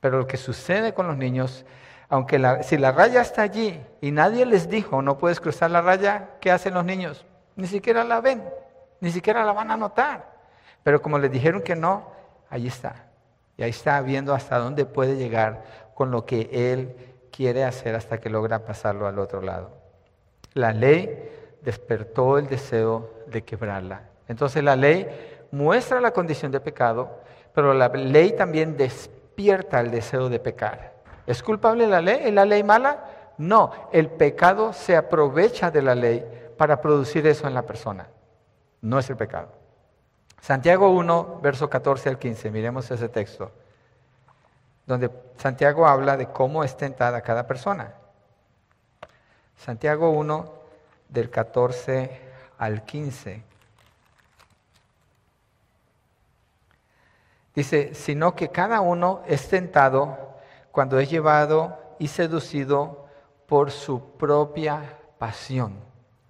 [0.00, 1.64] Pero lo que sucede con los niños,
[2.10, 6.32] aunque si la raya está allí y nadie les dijo, no puedes cruzar la raya,
[6.40, 7.24] ¿qué hacen los niños?
[7.56, 8.44] Ni siquiera la ven,
[9.00, 10.33] ni siquiera la van a notar.
[10.84, 12.06] Pero como les dijeron que no,
[12.48, 13.06] ahí está.
[13.56, 16.94] Y ahí está viendo hasta dónde puede llegar con lo que él
[17.32, 19.70] quiere hacer hasta que logra pasarlo al otro lado.
[20.52, 24.02] La ley despertó el deseo de quebrarla.
[24.28, 25.08] Entonces la ley
[25.50, 27.20] muestra la condición de pecado,
[27.54, 30.94] pero la ley también despierta el deseo de pecar.
[31.26, 32.20] ¿Es culpable la ley?
[32.24, 33.04] ¿Es la ley mala?
[33.38, 36.24] No, el pecado se aprovecha de la ley
[36.56, 38.08] para producir eso en la persona.
[38.80, 39.63] No es el pecado.
[40.44, 43.50] Santiago 1, verso 14 al 15, miremos ese texto,
[44.84, 47.94] donde Santiago habla de cómo es tentada cada persona.
[49.56, 50.52] Santiago 1,
[51.08, 52.20] del 14
[52.58, 53.42] al 15.
[57.54, 60.36] Dice, sino que cada uno es tentado
[60.72, 63.06] cuando es llevado y seducido
[63.46, 65.74] por su propia pasión.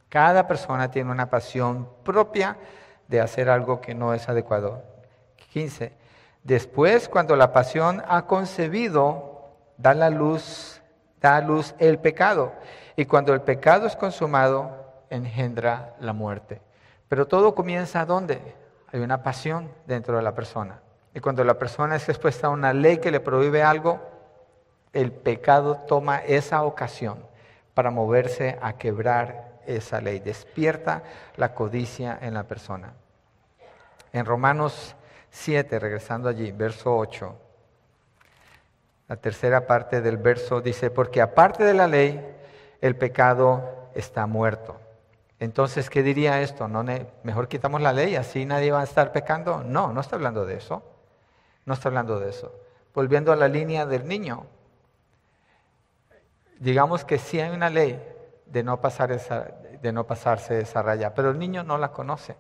[0.09, 2.57] Cada persona tiene una pasión propia
[3.09, 4.83] de hacer algo que no es adecuado.
[5.53, 5.93] 15.
[6.43, 10.83] Después, cuando la pasión ha concebido, da la luz,
[11.21, 12.53] da a luz el pecado.
[12.97, 14.71] Y cuando el pecado es consumado,
[15.11, 16.61] engendra la muerte.
[17.09, 18.41] Pero todo comienza ¿dónde?
[18.93, 20.81] Hay una pasión dentro de la persona.
[21.15, 24.01] Y cuando la persona es expuesta a una ley que le prohíbe algo,
[24.93, 27.19] el pecado toma esa ocasión
[27.75, 31.03] para moverse a quebrar esa ley, despierta
[31.37, 32.93] la codicia en la persona.
[34.13, 34.95] En Romanos
[35.31, 37.37] 7, regresando allí, verso 8,
[39.09, 42.25] la tercera parte del verso dice, porque aparte de la ley,
[42.81, 44.81] el pecado está muerto.
[45.41, 46.69] Entonces, ¿qué diría esto?
[46.69, 46.85] ¿No
[47.23, 49.63] mejor quitamos la ley, así nadie va a estar pecando.
[49.63, 50.83] No, no está hablando de eso.
[51.67, 52.55] No está hablando de eso.
[52.95, 54.47] Volviendo a la línea del niño,
[56.59, 58.01] digamos que sí hay una ley,
[58.47, 59.49] de no, pasar esa,
[59.81, 62.37] de no pasarse esa raya, pero el niño no la conoce.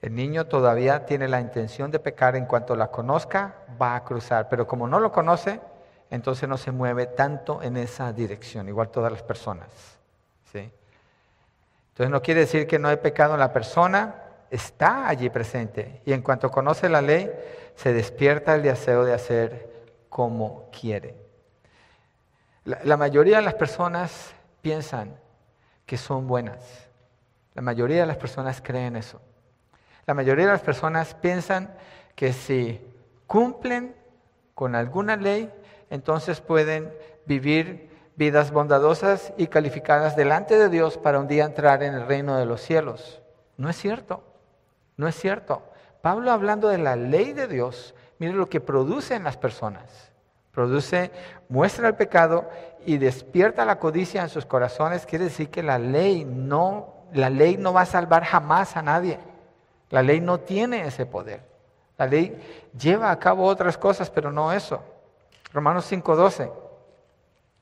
[0.00, 4.48] El niño todavía tiene la intención de pecar, en cuanto la conozca, va a cruzar,
[4.48, 5.60] pero como no lo conoce,
[6.10, 9.68] entonces no se mueve tanto en esa dirección, igual todas las personas.
[10.52, 10.70] ¿sí?
[11.90, 14.16] Entonces no quiere decir que no hay pecado en la persona,
[14.50, 16.02] está allí presente.
[16.04, 17.30] Y en cuanto conoce la ley,
[17.76, 19.70] se despierta el deseo de hacer
[20.08, 21.14] como quiere.
[22.64, 25.16] la mayoría de las personas piensan
[25.84, 26.88] que son buenas.
[27.54, 29.20] La mayoría de las personas creen eso.
[30.06, 31.74] La mayoría de las personas piensan
[32.14, 32.80] que si
[33.26, 33.94] cumplen
[34.54, 35.52] con alguna ley,
[35.90, 36.92] entonces pueden
[37.26, 42.36] vivir vidas bondadosas y calificadas delante de Dios para un día entrar en el reino
[42.36, 43.20] de los cielos.
[43.56, 44.24] No es cierto,
[44.96, 45.62] no es cierto.
[46.00, 50.12] Pablo hablando de la ley de Dios, mire lo que produce en las personas
[50.52, 51.10] produce,
[51.48, 52.48] muestra el pecado
[52.86, 57.56] y despierta la codicia en sus corazones, quiere decir que la ley no, la ley
[57.56, 59.18] no va a salvar jamás a nadie.
[59.90, 61.42] La ley no tiene ese poder.
[61.98, 64.82] La ley lleva a cabo otras cosas, pero no eso.
[65.52, 66.50] Romanos 5:12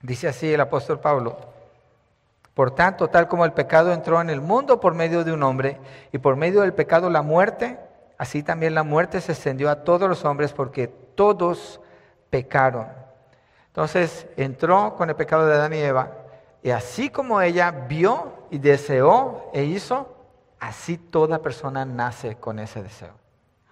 [0.02, 1.36] dice así el apóstol Pablo.
[2.54, 5.78] Por tanto, tal como el pecado entró en el mundo por medio de un hombre
[6.12, 7.78] y por medio del pecado la muerte,
[8.18, 11.80] así también la muerte se extendió a todos los hombres porque todos
[12.28, 12.99] pecaron.
[13.70, 16.10] Entonces entró con el pecado de Adán y Eva,
[16.60, 20.16] y así como ella vio y deseó e hizo,
[20.58, 23.14] así toda persona nace con ese deseo.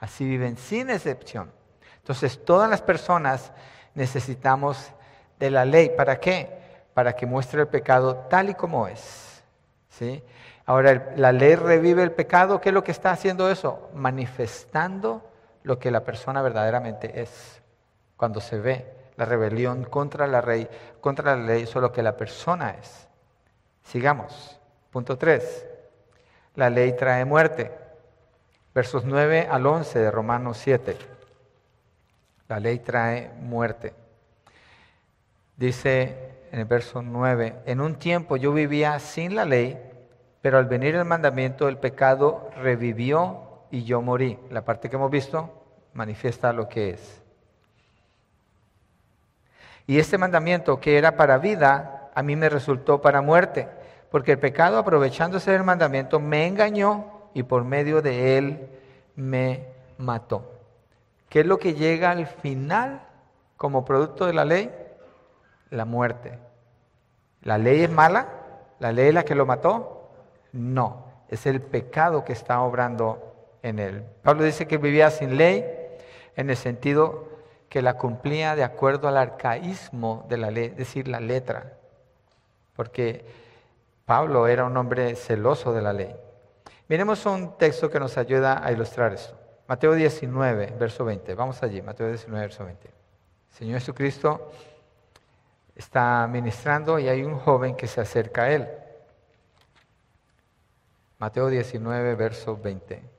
[0.01, 1.51] Así viven sin excepción.
[1.97, 3.53] Entonces todas las personas
[3.95, 4.93] necesitamos
[5.39, 5.91] de la ley.
[5.91, 6.87] ¿Para qué?
[6.95, 9.43] Para que muestre el pecado tal y como es.
[9.91, 10.23] ¿Sí?
[10.65, 12.61] Ahora, la ley revive el pecado.
[12.61, 13.91] ¿Qué es lo que está haciendo eso?
[13.95, 15.23] Manifestando
[15.65, 17.61] lo que la persona verdaderamente es
[18.17, 20.69] cuando se ve la rebelión contra la, ley,
[21.01, 23.09] contra la ley, solo que la persona es.
[23.83, 24.61] Sigamos.
[24.93, 25.67] Punto 3.
[26.55, 27.73] La ley trae muerte.
[28.73, 30.97] Versos 9 al 11 de Romanos 7.
[32.47, 33.93] La ley trae muerte.
[35.57, 39.77] Dice en el verso 9, en un tiempo yo vivía sin la ley,
[40.41, 44.39] pero al venir el mandamiento el pecado revivió y yo morí.
[44.51, 45.51] La parte que hemos visto
[45.93, 47.28] manifiesta lo que es.
[49.89, 53.69] Y este mandamiento que era para vida, a mí me resultó para muerte,
[54.11, 58.69] porque el pecado, aprovechándose del mandamiento, me engañó y por medio de él
[59.17, 60.53] me mató.
[61.31, 63.01] ¿Qué es lo que llega al final
[63.57, 64.71] como producto de la ley?
[65.71, 66.39] La muerte.
[67.41, 68.29] ¿La ley es mala?
[68.81, 70.11] ¿La ley es la que lo mató?
[70.53, 74.05] No, es el pecado que está obrando en él.
[74.23, 75.65] Pablo dice que vivía sin ley
[76.37, 77.28] en el sentido
[77.69, 81.75] que la cumplía de acuerdo al arcaísmo de la ley, es decir, la letra,
[82.75, 83.25] porque
[84.05, 86.15] Pablo era un hombre celoso de la ley.
[86.89, 89.37] Miremos un texto que nos ayuda a ilustrar esto.
[89.67, 91.35] Mateo 19, verso 20.
[91.35, 92.91] Vamos allí, Mateo 19, verso 20.
[93.51, 94.51] Señor Jesucristo
[95.77, 98.69] está ministrando y hay un joven que se acerca a él.
[101.19, 103.18] Mateo 19, verso 20.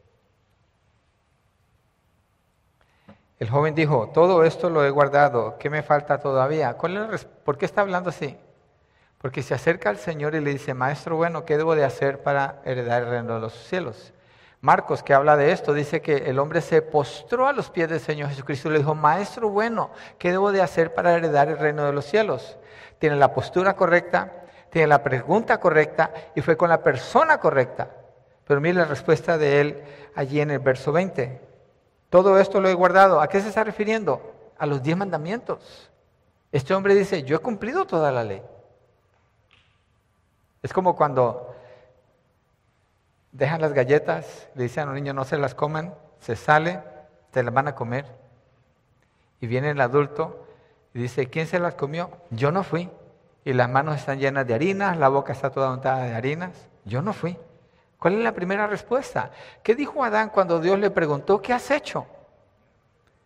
[3.40, 6.78] El joven dijo, todo esto lo he guardado, ¿qué me falta todavía?
[6.78, 8.38] ¿Por qué está hablando así?
[9.18, 12.62] Porque se acerca al Señor y le dice, Maestro bueno, ¿qué debo de hacer para
[12.66, 14.14] heredar el reino de los cielos?
[14.60, 18.02] Marcos, que habla de esto, dice que el hombre se postró a los pies del
[18.02, 21.86] Señor Jesucristo y le dijo, Maestro bueno, ¿qué debo de hacer para heredar el reino
[21.86, 22.58] de los cielos?
[22.98, 24.34] Tiene la postura correcta,
[24.70, 27.90] tiene la pregunta correcta y fue con la persona correcta.
[28.44, 31.49] Pero mire la respuesta de él allí en el verso 20.
[32.10, 33.22] Todo esto lo he guardado.
[33.22, 34.22] ¿A qué se está refiriendo?
[34.58, 35.90] A los diez mandamientos.
[36.52, 38.42] Este hombre dice, yo he cumplido toda la ley.
[40.62, 41.56] Es como cuando
[43.32, 46.82] dejan las galletas, le dicen a los niños no se las coman, se sale,
[47.32, 48.06] se las van a comer.
[49.40, 50.46] Y viene el adulto
[50.94, 52.10] y dice, ¿quién se las comió?
[52.32, 52.90] Yo no fui.
[53.46, 56.52] Y las manos están llenas de harinas, la boca está toda untada de harinas.
[56.84, 57.38] Yo no fui.
[58.00, 59.32] ¿Cuál es la primera respuesta?
[59.62, 62.08] ¿Qué dijo Adán cuando Dios le preguntó, ¿qué has hecho?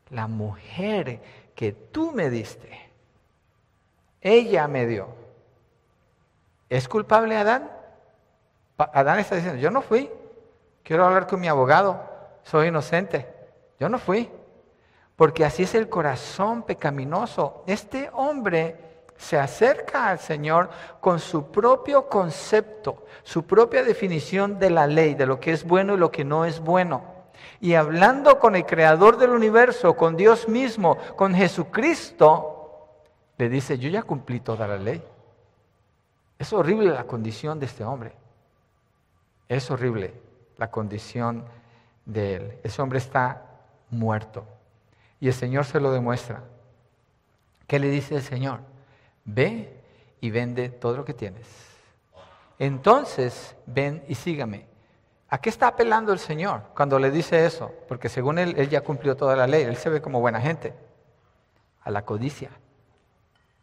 [0.09, 1.21] La mujer
[1.55, 2.89] que tú me diste,
[4.19, 5.07] ella me dio.
[6.69, 7.69] ¿Es culpable Adán?
[8.77, 10.09] Adán está diciendo, yo no fui,
[10.81, 12.01] quiero hablar con mi abogado,
[12.41, 13.27] soy inocente.
[13.79, 14.29] Yo no fui,
[15.15, 17.63] porque así es el corazón pecaminoso.
[17.67, 18.92] Este hombre
[19.23, 25.25] se acerca al Señor con su propio concepto, su propia definición de la ley, de
[25.25, 27.05] lo que es bueno y lo que no es bueno.
[27.62, 32.89] Y hablando con el creador del universo, con Dios mismo, con Jesucristo,
[33.38, 35.01] le dice, yo ya cumplí toda la ley.
[36.38, 38.12] Es horrible la condición de este hombre.
[39.47, 40.13] Es horrible
[40.57, 41.45] la condición
[42.05, 42.57] de él.
[42.63, 43.41] Ese hombre está
[43.89, 44.43] muerto.
[45.21, 46.43] Y el Señor se lo demuestra.
[47.67, 48.72] ¿Qué le dice el Señor?
[49.25, 49.81] Ve
[50.21, 51.47] y vende todo lo que tienes.
[52.59, 54.67] Entonces, ven y sígame.
[55.29, 57.73] ¿A qué está apelando el Señor cuando le dice eso?
[57.88, 60.73] Porque según él, él ya cumplió toda la ley, él se ve como buena gente.
[61.81, 62.51] A la codicia,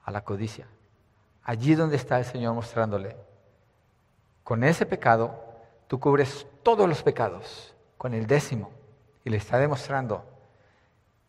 [0.04, 0.66] a la codicia.
[1.44, 3.16] Allí donde está el Señor mostrándole.
[4.42, 5.44] Con ese pecado,
[5.86, 8.70] tú cubres todos los pecados, con el décimo.
[9.24, 10.24] Y le está demostrando,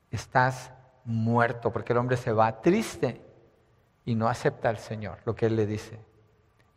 [0.10, 0.72] estás
[1.06, 3.22] muerto, porque el hombre se va triste
[4.06, 6.00] y no acepta al Señor lo que Él le dice.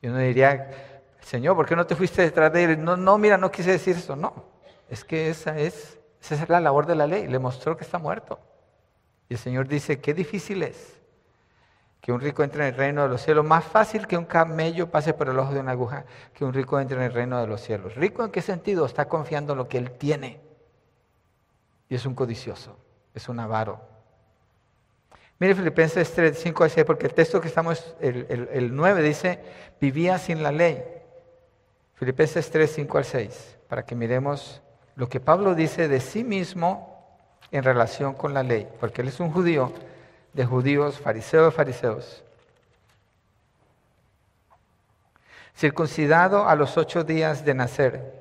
[0.02, 0.70] Y uno diría,
[1.20, 2.84] Señor, ¿por qué no te fuiste detrás de Él?
[2.84, 4.16] No, no, mira, no quise decir eso.
[4.16, 4.32] No,
[4.88, 7.26] es que esa es, esa es la labor de la ley.
[7.26, 8.38] Le mostró que está muerto.
[9.28, 11.00] Y el Señor dice, qué difícil es
[12.04, 13.46] que un rico entre en el reino de los cielos.
[13.46, 16.78] Más fácil que un camello pase por el ojo de una aguja, que un rico
[16.78, 17.94] entre en el reino de los cielos.
[17.94, 18.84] ¿Rico en qué sentido?
[18.84, 20.38] Está confiando en lo que Él tiene.
[21.88, 22.76] Y es un codicioso,
[23.14, 23.80] es un avaro,
[25.38, 29.40] Mire Filipenses 3, 5 a 6, porque el texto que estamos, el, el, 9 dice,
[29.80, 30.82] vivía sin la ley.
[31.94, 34.62] Filipenses 3, 5 al 6, para que miremos
[34.94, 37.04] lo que Pablo dice de sí mismo
[37.50, 39.72] en relación con la ley, porque él es un judío
[40.32, 42.22] de judíos, fariseos fariseos.
[45.56, 48.12] Circuncidado a los ocho días de nacer,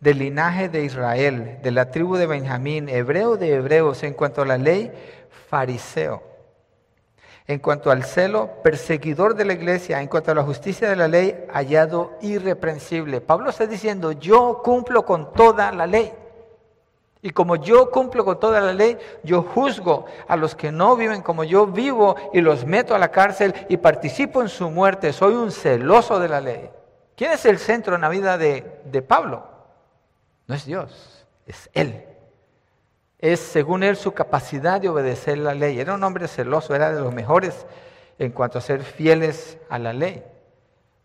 [0.00, 4.46] del linaje de Israel, de la tribu de Benjamín, hebreo de hebreos, en cuanto a
[4.46, 4.90] la ley,
[5.48, 6.29] fariseo
[7.50, 11.08] en cuanto al celo, perseguidor de la iglesia, en cuanto a la justicia de la
[11.08, 13.20] ley, hallado irreprensible.
[13.20, 16.12] Pablo está diciendo, yo cumplo con toda la ley.
[17.22, 21.22] Y como yo cumplo con toda la ley, yo juzgo a los que no viven
[21.22, 25.12] como yo vivo y los meto a la cárcel y participo en su muerte.
[25.12, 26.70] Soy un celoso de la ley.
[27.16, 29.42] ¿Quién es el centro en la vida de, de Pablo?
[30.46, 32.09] No es Dios, es Él
[33.20, 35.78] es, según él, su capacidad de obedecer la ley.
[35.78, 37.66] Era un hombre celoso, era de los mejores
[38.18, 40.24] en cuanto a ser fieles a la ley.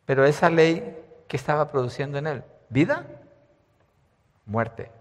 [0.05, 0.97] Pero esa ley,
[1.28, 2.43] ¿qué estaba produciendo en él?
[2.70, 3.05] ¿Vida?
[4.45, 4.91] Muerte.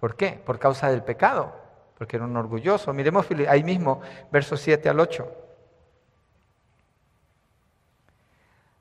[0.00, 0.40] ¿Por qué?
[0.44, 1.54] Por causa del pecado,
[1.96, 2.92] porque era un orgulloso.
[2.92, 4.00] Miremos ahí mismo,
[4.32, 5.36] versos 7 al 8.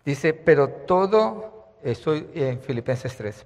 [0.03, 3.45] Dice, pero todo, estoy en Filipenses 3,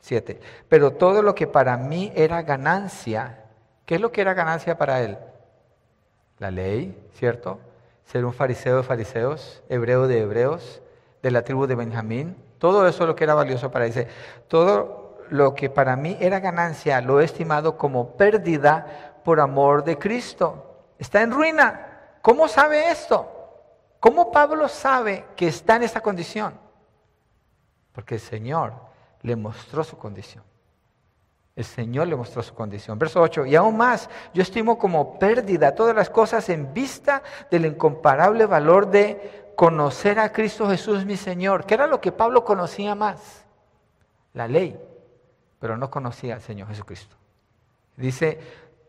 [0.00, 3.47] 7, pero todo lo que para mí era ganancia,
[3.88, 5.16] ¿Qué es lo que era ganancia para él?
[6.36, 7.58] La ley, ¿cierto?
[8.04, 10.82] Ser un fariseo de fariseos, hebreo de hebreos,
[11.22, 12.36] de la tribu de Benjamín.
[12.58, 14.06] Todo eso es lo que era valioso para dice,
[14.46, 19.96] todo lo que para mí era ganancia lo he estimado como pérdida por amor de
[19.96, 20.82] Cristo.
[20.98, 22.18] Está en ruina.
[22.20, 23.26] ¿Cómo sabe esto?
[24.00, 26.52] ¿Cómo Pablo sabe que está en esa condición?
[27.92, 28.74] Porque el Señor
[29.22, 30.44] le mostró su condición.
[31.58, 33.00] El Señor le mostró su condición.
[33.00, 37.66] Verso 8, y aún más, yo estimo como pérdida todas las cosas en vista del
[37.66, 41.66] incomparable valor de conocer a Cristo Jesús mi Señor.
[41.66, 43.44] ¿Qué era lo que Pablo conocía más?
[44.34, 44.78] La ley,
[45.58, 47.16] pero no conocía al Señor Jesucristo.
[47.96, 48.38] Dice,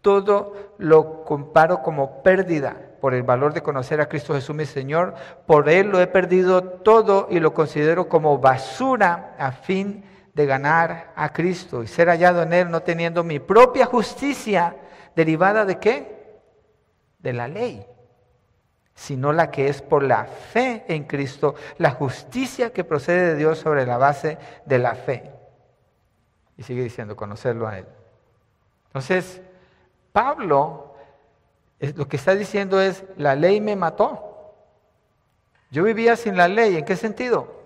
[0.03, 5.15] todo lo comparo como pérdida por el valor de conocer a Cristo Jesús mi Señor.
[5.47, 10.03] Por Él lo he perdido todo y lo considero como basura a fin
[10.33, 14.75] de ganar a Cristo y ser hallado en Él no teniendo mi propia justicia
[15.15, 16.41] derivada de qué?
[17.19, 17.85] De la ley,
[18.93, 23.59] sino la que es por la fe en Cristo, la justicia que procede de Dios
[23.59, 25.31] sobre la base de la fe.
[26.57, 27.85] Y sigue diciendo, conocerlo a Él.
[28.87, 29.41] Entonces,
[30.11, 30.89] Pablo
[31.79, 34.53] lo que está diciendo es, la ley me mató.
[35.71, 37.58] Yo vivía sin la ley, ¿en qué sentido?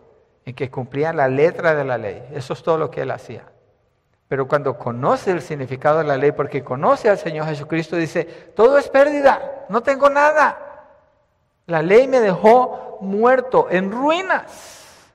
[0.46, 2.28] En que cumplía la letra de la ley.
[2.34, 3.44] Eso es todo lo que él hacía.
[4.28, 8.26] Pero cuando conoce el significado de la ley, porque conoce al Señor Jesucristo, dice,
[8.56, 10.58] todo es pérdida, no tengo nada.
[11.68, 15.12] La ley me dejó muerto, en ruinas.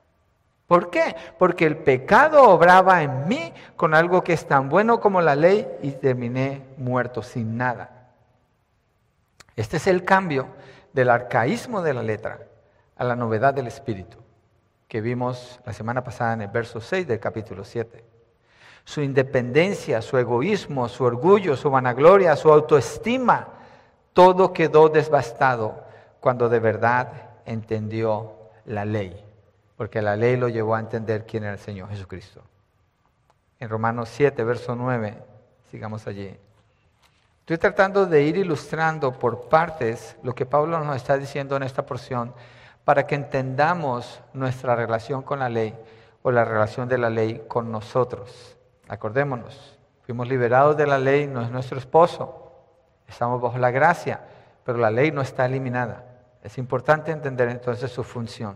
[0.67, 1.15] ¿Por qué?
[1.37, 5.67] Porque el pecado obraba en mí con algo que es tan bueno como la ley
[5.81, 8.11] y terminé muerto, sin nada.
[9.55, 10.47] Este es el cambio
[10.93, 12.39] del arcaísmo de la letra
[12.95, 14.17] a la novedad del espíritu
[14.89, 18.03] que vimos la semana pasada en el verso 6 del capítulo 7.
[18.83, 23.47] Su independencia, su egoísmo, su orgullo, su vanagloria, su autoestima,
[24.11, 25.85] todo quedó desbastado
[26.19, 27.07] cuando de verdad
[27.45, 28.33] entendió
[28.65, 29.29] la ley
[29.79, 32.41] porque la ley lo llevó a entender quién era el Señor Jesucristo.
[33.61, 35.17] En Romanos 7, verso 9,
[35.71, 36.35] sigamos allí.
[37.39, 41.85] Estoy tratando de ir ilustrando por partes lo que Pablo nos está diciendo en esta
[41.85, 42.33] porción
[42.89, 45.75] para que entendamos nuestra relación con la ley
[46.23, 48.57] o la relación de la ley con nosotros.
[48.87, 52.51] Acordémonos, fuimos liberados de la ley, no es nuestro esposo,
[53.07, 54.21] estamos bajo la gracia,
[54.63, 56.03] pero la ley no está eliminada.
[56.41, 58.55] Es importante entender entonces su función.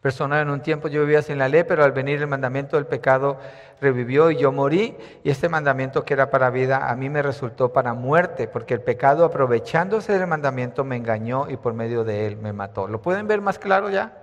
[0.00, 2.86] Persona en un tiempo yo vivía sin la ley, pero al venir el mandamiento del
[2.86, 3.36] pecado
[3.80, 4.96] revivió y yo morí.
[5.24, 8.80] Y este mandamiento que era para vida a mí me resultó para muerte, porque el
[8.80, 12.86] pecado aprovechándose del mandamiento me engañó y por medio de él me mató.
[12.86, 14.22] ¿Lo pueden ver más claro ya?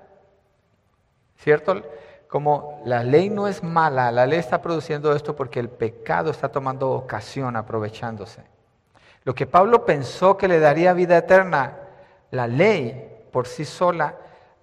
[1.39, 1.81] ¿Cierto?
[2.29, 6.49] Como la ley no es mala, la ley está produciendo esto porque el pecado está
[6.49, 8.43] tomando ocasión aprovechándose.
[9.25, 11.79] Lo que Pablo pensó que le daría vida eterna,
[12.31, 14.15] la ley por sí sola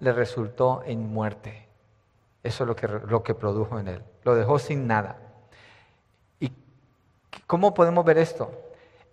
[0.03, 1.67] le resultó en muerte.
[2.43, 4.03] Eso es lo que, lo que produjo en él.
[4.23, 5.17] Lo dejó sin nada.
[6.39, 6.51] ¿Y
[7.47, 8.51] cómo podemos ver esto?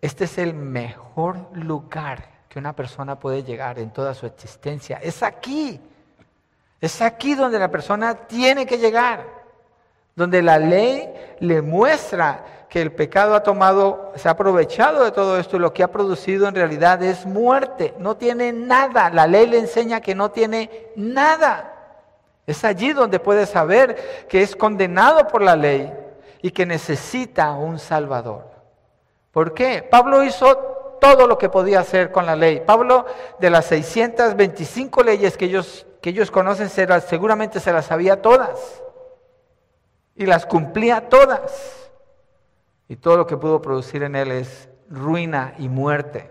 [0.00, 4.98] Este es el mejor lugar que una persona puede llegar en toda su existencia.
[5.00, 5.80] Es aquí.
[6.80, 9.24] Es aquí donde la persona tiene que llegar.
[10.16, 15.38] Donde la ley le muestra que el pecado ha tomado, se ha aprovechado de todo
[15.38, 17.94] esto y lo que ha producido en realidad es muerte.
[17.98, 19.10] No tiene nada.
[19.10, 21.74] La ley le enseña que no tiene nada.
[22.46, 25.92] Es allí donde puede saber que es condenado por la ley
[26.42, 28.48] y que necesita un Salvador.
[29.32, 29.82] ¿Por qué?
[29.82, 30.56] Pablo hizo
[31.00, 32.62] todo lo que podía hacer con la ley.
[32.64, 33.04] Pablo,
[33.40, 38.80] de las 625 leyes que ellos, que ellos conocen, seguramente se las sabía todas.
[40.14, 41.79] Y las cumplía todas.
[42.90, 46.28] Y todo lo que pudo producir en él es ruina y muerte,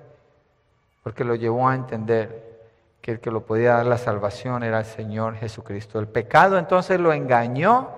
[1.04, 2.68] porque lo llevó a entender
[3.00, 6.00] que el que lo podía dar la salvación era el Señor Jesucristo.
[6.00, 7.92] El pecado entonces lo engañó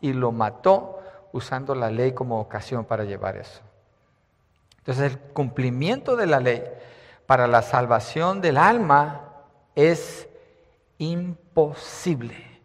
[0.00, 1.00] y lo mató
[1.32, 3.60] usando la ley como ocasión para llevar eso.
[4.78, 6.64] Entonces el cumplimiento de la ley
[7.26, 9.20] para la salvación del alma
[9.74, 10.26] es
[10.96, 12.62] imposible.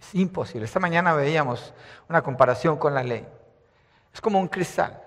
[0.00, 0.64] Es imposible.
[0.64, 1.72] Esta mañana veíamos
[2.08, 3.24] una comparación con la ley.
[4.12, 5.02] Es como un cristal.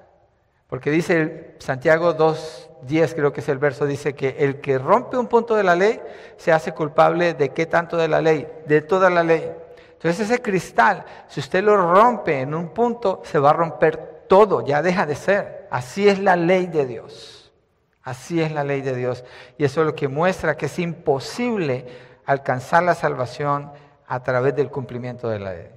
[0.68, 5.28] Porque dice Santiago 2.10, creo que es el verso, dice que el que rompe un
[5.28, 6.02] punto de la ley
[6.38, 9.52] se hace culpable de qué tanto de la ley, de toda la ley.
[9.94, 14.66] Entonces ese cristal, si usted lo rompe en un punto, se va a romper todo,
[14.66, 15.68] ya deja de ser.
[15.70, 17.54] Así es la ley de Dios.
[18.02, 19.24] Así es la ley de Dios.
[19.58, 21.86] Y eso es lo que muestra que es imposible
[22.26, 23.72] alcanzar la salvación
[24.08, 25.70] a través del cumplimiento de la ley.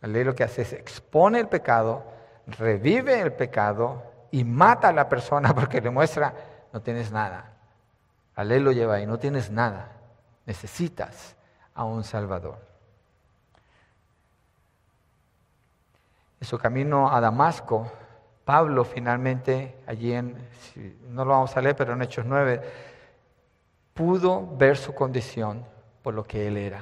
[0.00, 2.04] La ley lo que hace es expone el pecado,
[2.46, 6.34] revive el pecado y mata a la persona porque le muestra,
[6.72, 7.52] no tienes nada.
[8.36, 9.92] La ley lo lleva ahí, no tienes nada.
[10.46, 11.36] Necesitas
[11.74, 12.58] a un Salvador.
[16.40, 17.90] En su camino a Damasco,
[18.44, 20.36] Pablo finalmente, allí en,
[21.08, 22.60] no lo vamos a leer, pero en Hechos 9,
[23.94, 25.64] pudo ver su condición
[26.02, 26.80] por lo que él era,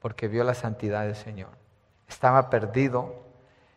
[0.00, 1.50] porque vio la santidad del Señor.
[2.08, 3.21] Estaba perdido,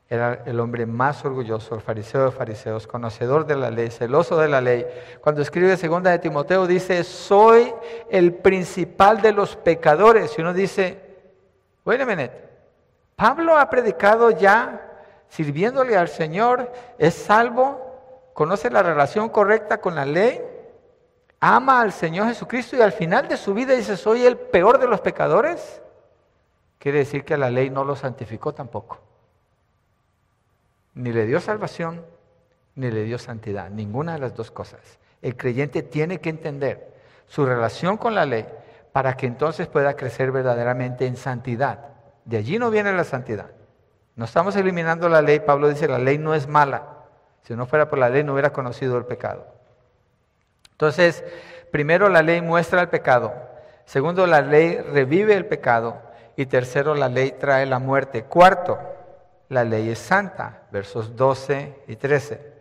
[0.07, 4.47] era el hombre más orgulloso, el fariseo de fariseos, conocedor de la ley, celoso de
[4.47, 4.85] la ley.
[5.21, 7.73] Cuando escribe segunda de Timoteo dice, soy
[8.09, 10.37] el principal de los pecadores.
[10.37, 11.01] Y uno dice,
[11.83, 12.31] wait a minute,
[13.15, 14.91] Pablo ha predicado ya
[15.27, 20.39] sirviéndole al Señor, es salvo, conoce la relación correcta con la ley,
[21.39, 24.87] ama al Señor Jesucristo y al final de su vida dice, soy el peor de
[24.87, 25.81] los pecadores,
[26.77, 29.04] quiere decir que la ley no lo santificó tampoco.
[30.95, 32.03] Ni le dio salvación,
[32.75, 34.99] ni le dio santidad, ninguna de las dos cosas.
[35.21, 36.93] El creyente tiene que entender
[37.27, 38.45] su relación con la ley
[38.91, 41.89] para que entonces pueda crecer verdaderamente en santidad.
[42.23, 43.51] De allí no viene la santidad.
[44.15, 45.41] No estamos eliminando la ley.
[45.41, 47.03] Pablo dice, la ley no es mala.
[47.43, 49.45] Si no fuera por la ley no hubiera conocido el pecado.
[50.71, 51.23] Entonces,
[51.71, 53.33] primero la ley muestra el pecado.
[53.85, 56.01] Segundo, la ley revive el pecado.
[56.37, 58.23] Y tercero, la ley trae la muerte.
[58.23, 58.79] Cuarto,
[59.55, 60.63] la ley es santa.
[60.69, 62.53] Versos 12 y 13.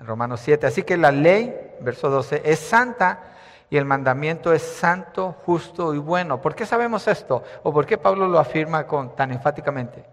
[0.00, 0.66] En Romanos 7.
[0.66, 3.36] Así que la ley, verso 12, es santa
[3.70, 6.40] y el mandamiento es santo, justo y bueno.
[6.40, 7.44] ¿Por qué sabemos esto?
[7.62, 10.04] ¿O por qué Pablo lo afirma con, tan enfáticamente?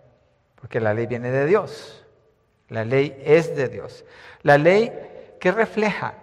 [0.55, 2.05] Porque la ley viene de Dios.
[2.67, 4.05] La ley es de Dios.
[4.43, 4.93] La ley
[5.39, 6.13] que refleja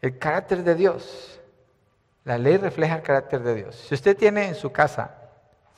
[0.00, 1.40] el carácter de Dios.
[2.24, 3.74] La ley refleja el carácter de Dios.
[3.74, 5.17] Si usted tiene en su casa,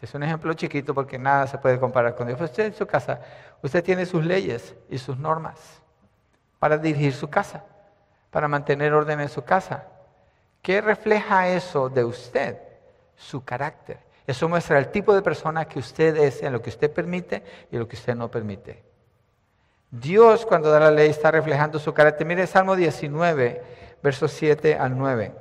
[0.01, 2.86] es un ejemplo chiquito porque nada se puede comparar con Dios, pero usted en su
[2.86, 3.20] casa,
[3.62, 5.82] usted tiene sus leyes y sus normas
[6.59, 7.64] para dirigir su casa,
[8.30, 9.84] para mantener orden en su casa.
[10.62, 12.59] ¿Qué refleja eso de usted?
[13.16, 13.98] Su carácter.
[14.26, 17.76] Eso muestra el tipo de persona que usted es, en lo que usted permite y
[17.76, 18.82] lo que usted no permite.
[19.90, 22.26] Dios cuando da la ley está reflejando su carácter.
[22.26, 23.62] Mire Salmo 19,
[24.03, 25.32] versos 7 al 9.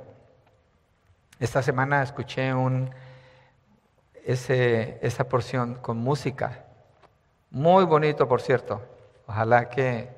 [1.38, 2.90] Esta semana escuché un,
[4.30, 6.64] esa porción con música.
[7.50, 8.80] Muy bonito, por cierto.
[9.26, 10.08] Ojalá que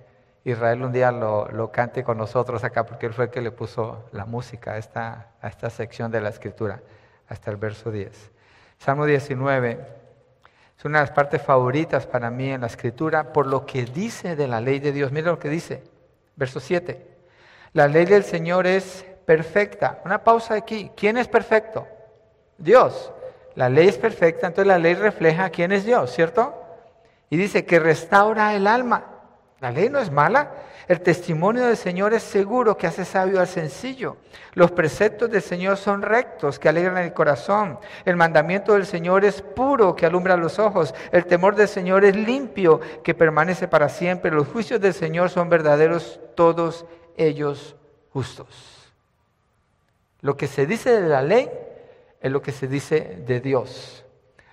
[0.44, 4.04] Israel un día lo, cante con nosotros acá, porque él fue el que le puso
[4.12, 6.82] la música a esta, a esta sección de la escritura,
[7.28, 8.30] hasta el verso 10.
[8.78, 10.02] Salmo 19
[10.76, 14.34] es una de las partes favoritas para mí en la escritura por lo que dice
[14.34, 15.12] de la ley de Dios.
[15.12, 15.84] Mira lo que dice,
[16.36, 17.06] verso 7.
[17.72, 20.00] La ley del Señor es perfecta.
[20.04, 20.90] Una pausa aquí.
[20.96, 21.86] ¿Quién es perfecto?
[22.58, 23.12] Dios.
[23.54, 26.54] La ley es perfecta, entonces la ley refleja quién es Dios, ¿cierto?
[27.30, 29.04] Y dice que restaura el alma.
[29.60, 30.50] La ley no es mala.
[30.88, 34.16] El testimonio del Señor es seguro que hace sabio al sencillo.
[34.54, 37.78] Los preceptos del Señor son rectos que alegran el corazón.
[38.04, 40.94] El mandamiento del Señor es puro que alumbra los ojos.
[41.12, 44.32] El temor del Señor es limpio que permanece para siempre.
[44.32, 46.84] Los juicios del Señor son verdaderos, todos
[47.16, 47.76] ellos
[48.12, 48.92] justos.
[50.20, 51.48] Lo que se dice de la ley
[52.22, 54.04] es lo que se dice de Dios.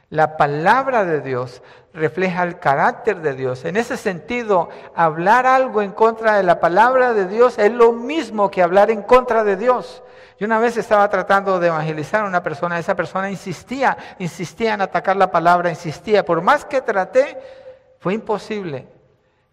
[0.09, 1.61] La palabra de Dios
[1.93, 3.63] refleja el carácter de Dios.
[3.63, 8.49] En ese sentido, hablar algo en contra de la palabra de Dios es lo mismo
[8.49, 10.01] que hablar en contra de Dios.
[10.39, 14.82] Yo una vez estaba tratando de evangelizar a una persona, esa persona insistía, insistía en
[14.82, 16.26] atacar la palabra, insistía.
[16.26, 17.38] Por más que traté,
[17.99, 18.88] fue imposible.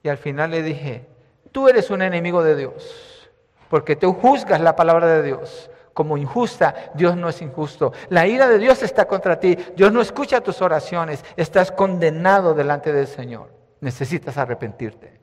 [0.02, 1.06] Y al final le dije,
[1.52, 3.28] tú eres un enemigo de Dios,
[3.68, 7.94] porque tú juzgas la palabra de Dios como injusta, Dios no es injusto.
[8.10, 9.56] La ira de Dios está contra ti.
[9.74, 11.24] Dios no escucha tus oraciones.
[11.38, 13.48] Estás condenado delante del Señor.
[13.80, 15.18] Necesitas arrepentirte.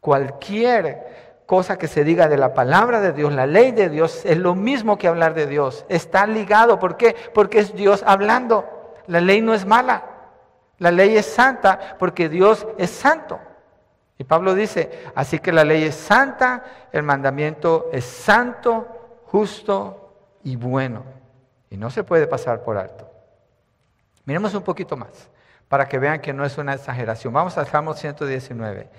[0.00, 4.36] Cualquier cosa que se diga de la palabra de Dios, la ley de Dios, es
[4.36, 5.86] lo mismo que hablar de Dios.
[5.88, 6.78] Está ligado.
[6.78, 7.16] ¿Por qué?
[7.32, 8.66] Porque es Dios hablando.
[9.06, 10.04] La ley no es mala.
[10.76, 13.40] La ley es santa porque Dios es santo.
[14.18, 20.01] Y Pablo dice, así que la ley es santa, el mandamiento es santo, justo
[20.44, 21.04] y bueno.
[21.70, 23.10] Y no se puede pasar por alto.
[24.24, 25.30] Miremos un poquito más
[25.68, 27.32] para que vean que no es una exageración.
[27.32, 28.90] Vamos al Salmo 119.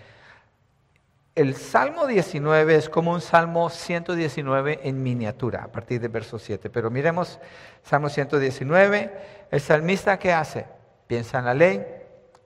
[1.36, 6.70] El Salmo 19 es como un Salmo 119 en miniatura, a partir del verso 7.
[6.70, 7.39] Pero miremos
[7.84, 9.12] Salmo 119.
[9.52, 10.66] El salmista, ¿qué hace?
[11.08, 11.86] Piensa en la ley,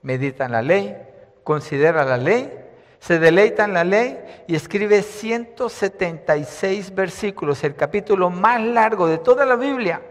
[0.02, 0.96] medita en la ley,
[1.44, 2.67] considera la ley
[3.00, 9.46] se deleita en la ley y escribe 176 versículos, el capítulo más largo de toda
[9.46, 10.02] la Biblia,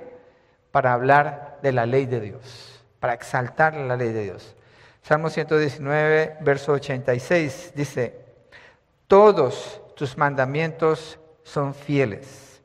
[0.70, 4.54] para hablar de la ley de Dios, para exaltar la ley de Dios.
[5.02, 8.20] Salmo 119, verso 86 dice,
[9.06, 12.60] todos tus mandamientos son fieles.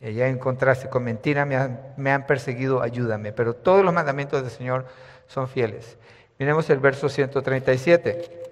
[0.00, 3.32] Ella encontrarse con mentira, me han, me han perseguido, ayúdame.
[3.32, 4.86] Pero todos los mandamientos del Señor
[5.26, 5.96] son fieles.
[6.38, 8.45] Miremos el verso 137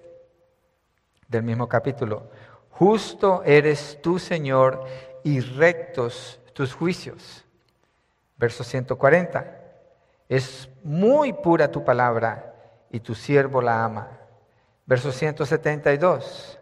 [1.29, 2.31] del mismo capítulo.
[2.71, 4.85] Justo eres tú, Señor,
[5.23, 7.45] y rectos tus juicios.
[8.37, 9.61] Verso 140.
[10.29, 12.55] Es muy pura tu palabra
[12.91, 14.09] y tu siervo la ama.
[14.87, 16.59] Verso 172.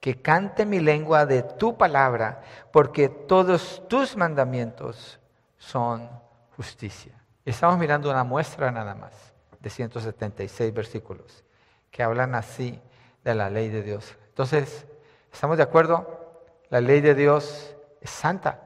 [0.00, 2.42] Que cante mi lengua de tu palabra,
[2.72, 5.18] porque todos tus mandamientos
[5.58, 6.08] son
[6.56, 7.12] justicia.
[7.44, 9.12] Estamos mirando una muestra nada más
[9.60, 11.44] de 176 versículos
[11.90, 12.80] que hablan así
[13.26, 14.14] de la ley de Dios.
[14.28, 14.86] Entonces,
[15.32, 16.44] ¿estamos de acuerdo?
[16.70, 18.62] La ley de Dios es santa.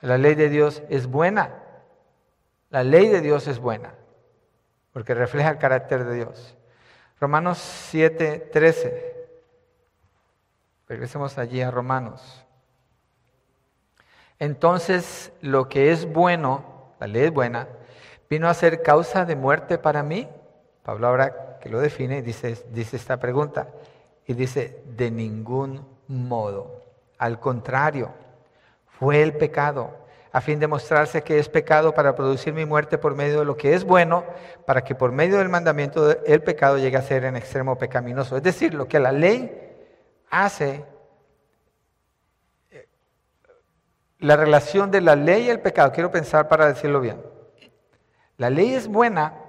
[0.00, 1.62] La ley de Dios es buena.
[2.70, 3.94] La ley de Dios es buena,
[4.92, 6.56] porque refleja el carácter de Dios.
[7.20, 9.28] Romanos 7, 13.
[10.88, 12.44] Regresemos allí a Romanos.
[14.40, 17.68] Entonces, lo que es bueno, la ley es buena,
[18.28, 20.28] vino a ser causa de muerte para mí.
[20.86, 23.66] Pablo ahora que lo define dice, dice esta pregunta
[24.24, 26.84] y dice, de ningún modo.
[27.18, 28.14] Al contrario,
[28.86, 33.16] fue el pecado a fin de mostrarse que es pecado para producir mi muerte por
[33.16, 34.22] medio de lo que es bueno,
[34.64, 38.36] para que por medio del mandamiento el pecado llegue a ser en extremo pecaminoso.
[38.36, 39.50] Es decir, lo que la ley
[40.30, 40.84] hace,
[42.70, 42.88] eh,
[44.20, 47.20] la relación de la ley y el pecado, quiero pensar para decirlo bien.
[48.36, 49.45] La ley es buena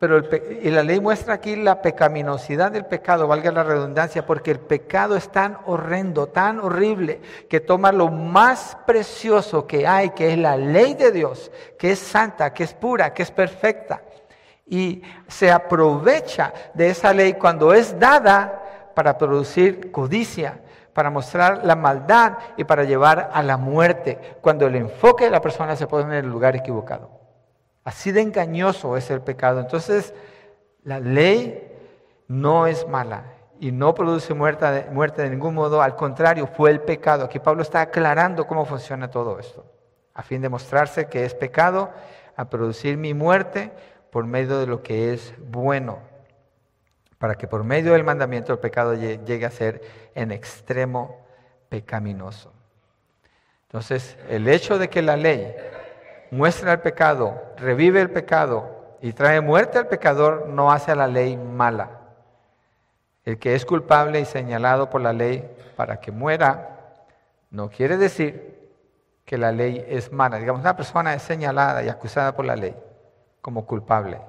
[0.00, 0.22] pero
[0.62, 5.14] y la ley muestra aquí la pecaminosidad del pecado, valga la redundancia, porque el pecado
[5.14, 7.20] es tan horrendo, tan horrible,
[7.50, 11.98] que toma lo más precioso que hay, que es la ley de Dios, que es
[11.98, 14.00] santa, que es pura, que es perfecta,
[14.66, 20.62] y se aprovecha de esa ley cuando es dada para producir codicia,
[20.94, 25.42] para mostrar la maldad y para llevar a la muerte, cuando el enfoque de la
[25.42, 27.19] persona se pone en el lugar equivocado.
[27.90, 29.58] Así de engañoso es el pecado.
[29.58, 30.14] Entonces,
[30.84, 31.76] la ley
[32.28, 33.24] no es mala
[33.58, 35.82] y no produce muerte muerte de ningún modo.
[35.82, 37.24] Al contrario, fue el pecado.
[37.24, 39.66] Aquí Pablo está aclarando cómo funciona todo esto,
[40.14, 41.90] a fin de mostrarse que es pecado
[42.36, 43.72] a producir mi muerte
[44.12, 45.98] por medio de lo que es bueno,
[47.18, 49.82] para que por medio del mandamiento el pecado llegue a ser
[50.14, 51.26] en extremo
[51.68, 52.52] pecaminoso.
[53.62, 55.52] Entonces, el hecho de que la ley
[56.30, 61.06] muestra el pecado, revive el pecado y trae muerte al pecador, no hace a la
[61.06, 61.90] ley mala.
[63.24, 66.78] El que es culpable y señalado por la ley para que muera,
[67.50, 68.58] no quiere decir
[69.24, 70.38] que la ley es mala.
[70.38, 72.74] Digamos, una persona es señalada y acusada por la ley
[73.40, 74.20] como culpable,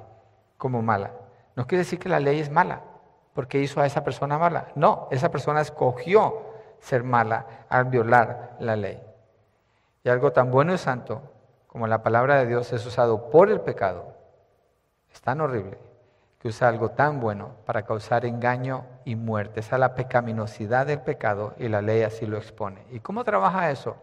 [0.58, 1.12] como mala.
[1.56, 2.82] No quiere decir que la ley es mala,
[3.34, 4.68] porque hizo a esa persona mala.
[4.76, 6.42] No, esa persona escogió
[6.80, 9.02] ser mala al violar la ley.
[10.04, 11.22] Y algo tan bueno y santo
[11.72, 14.14] como la palabra de Dios es usado por el pecado,
[15.10, 15.78] es tan horrible
[16.38, 19.62] que usa algo tan bueno para causar engaño y muerte.
[19.62, 22.84] Esa es la pecaminosidad del pecado y la ley así lo expone.
[22.92, 23.96] ¿Y cómo trabaja eso?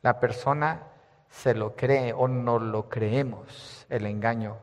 [0.00, 0.84] La persona
[1.28, 4.56] se lo cree o no lo creemos, el engaño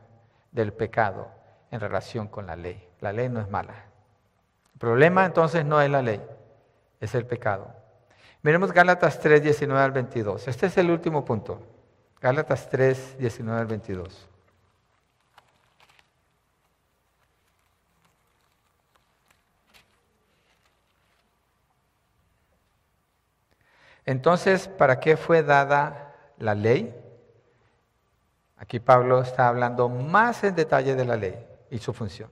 [0.50, 1.28] del pecado
[1.70, 2.88] en relación con la ley.
[3.00, 3.84] La ley no es mala.
[4.72, 6.20] El problema entonces no es la ley,
[6.98, 7.68] es el pecado.
[8.42, 10.48] Miremos Gálatas 3, 19 al 22.
[10.48, 11.71] Este es el último punto.
[12.22, 14.28] Gálatas 3, 19 al 22.
[24.06, 26.94] Entonces, ¿para qué fue dada la ley?
[28.56, 32.30] Aquí Pablo está hablando más en detalle de la ley y su función.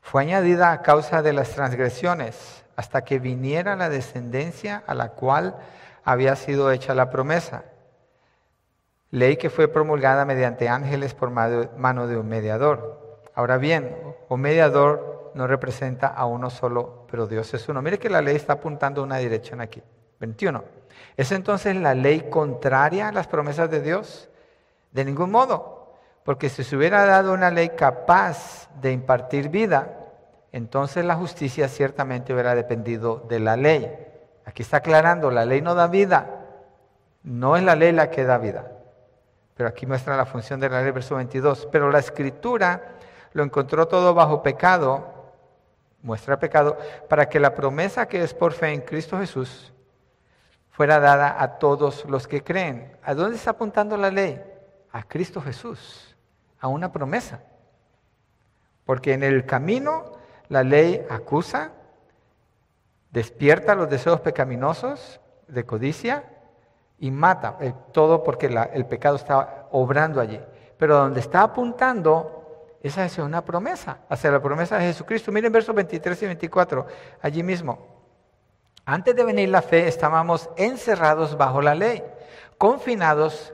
[0.00, 5.56] Fue añadida a causa de las transgresiones hasta que viniera la descendencia a la cual
[6.04, 7.64] había sido hecha la promesa
[9.10, 13.20] ley que fue promulgada mediante ángeles por mano de un mediador.
[13.34, 13.96] Ahora bien,
[14.28, 17.80] un mediador no representa a uno solo, pero Dios es uno.
[17.82, 19.82] Mire que la ley está apuntando una dirección aquí.
[20.20, 20.64] 21.
[21.16, 24.28] ¿Es entonces la ley contraria a las promesas de Dios?
[24.92, 25.94] De ningún modo,
[26.24, 29.94] porque si se hubiera dado una ley capaz de impartir vida,
[30.50, 33.90] entonces la justicia ciertamente hubiera dependido de la ley.
[34.44, 36.46] Aquí está aclarando, la ley no da vida,
[37.22, 38.72] no es la ley la que da vida.
[39.58, 41.66] Pero aquí muestra la función de la ley, verso 22.
[41.72, 42.92] Pero la escritura
[43.32, 45.32] lo encontró todo bajo pecado,
[46.00, 46.78] muestra pecado,
[47.08, 49.72] para que la promesa que es por fe en Cristo Jesús
[50.70, 52.96] fuera dada a todos los que creen.
[53.02, 54.40] ¿A dónde está apuntando la ley?
[54.92, 56.16] A Cristo Jesús,
[56.60, 57.42] a una promesa.
[58.84, 60.12] Porque en el camino
[60.48, 61.72] la ley acusa,
[63.10, 66.37] despierta los deseos pecaminosos de codicia,
[66.98, 70.40] y mata, eh, todo porque el pecado estaba obrando allí.
[70.76, 75.32] Pero donde está apuntando, esa es una promesa, hacia la promesa de Jesucristo.
[75.32, 76.86] Miren versos 23 y 24,
[77.22, 77.78] allí mismo.
[78.84, 82.02] Antes de venir la fe estábamos encerrados bajo la ley,
[82.56, 83.52] confinados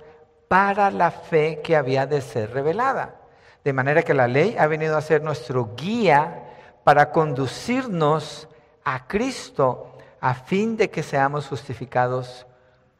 [0.48, 3.16] para la fe que había de ser revelada.
[3.64, 6.44] De manera que la ley ha venido a ser nuestro guía
[6.84, 8.48] para conducirnos
[8.84, 12.46] a Cristo a fin de que seamos justificados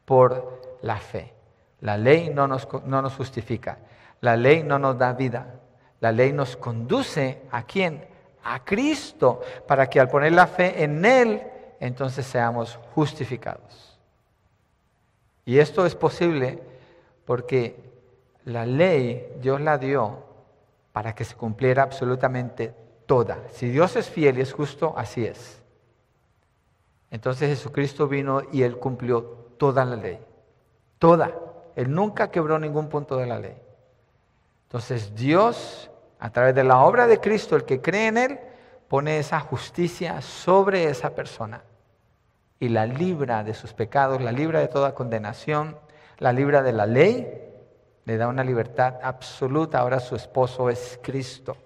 [0.05, 1.33] por la fe.
[1.81, 3.79] La ley no nos, no nos justifica,
[4.21, 5.59] la ley no nos da vida,
[5.99, 8.07] la ley nos conduce a quién?
[8.43, 11.43] A Cristo, para que al poner la fe en Él,
[11.79, 13.99] entonces seamos justificados.
[15.45, 16.59] Y esto es posible
[17.25, 17.83] porque
[18.45, 20.23] la ley Dios la dio
[20.91, 22.73] para que se cumpliera absolutamente
[23.05, 23.39] toda.
[23.51, 25.61] Si Dios es fiel y es justo, así es.
[27.11, 30.19] Entonces Jesucristo vino y Él cumplió toda la ley.
[30.99, 31.31] Toda.
[31.75, 33.57] Él nunca quebró ningún punto de la ley.
[34.63, 35.89] Entonces Dios,
[36.19, 38.39] a través de la obra de Cristo, el que cree en Él,
[38.87, 41.63] pone esa justicia sobre esa persona
[42.59, 45.77] y la libra de sus pecados, la libra de toda condenación,
[46.17, 47.41] la libra de la ley,
[48.05, 49.79] le da una libertad absoluta.
[49.79, 51.57] Ahora su esposo es Cristo.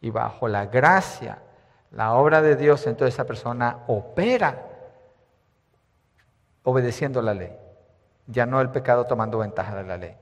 [0.00, 1.42] Y bajo la gracia,
[1.90, 4.66] la obra de Dios, entonces esa persona opera
[6.62, 7.56] obedeciendo la ley,
[8.26, 10.16] ya no el pecado tomando ventaja de la ley.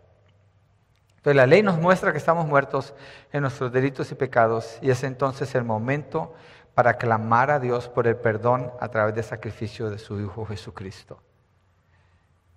[1.16, 2.95] Entonces la ley nos muestra que estamos muertos
[3.32, 6.34] en nuestros delitos y pecados y es entonces el momento
[6.74, 11.20] para clamar a Dios por el perdón a través del sacrificio de su Hijo Jesucristo.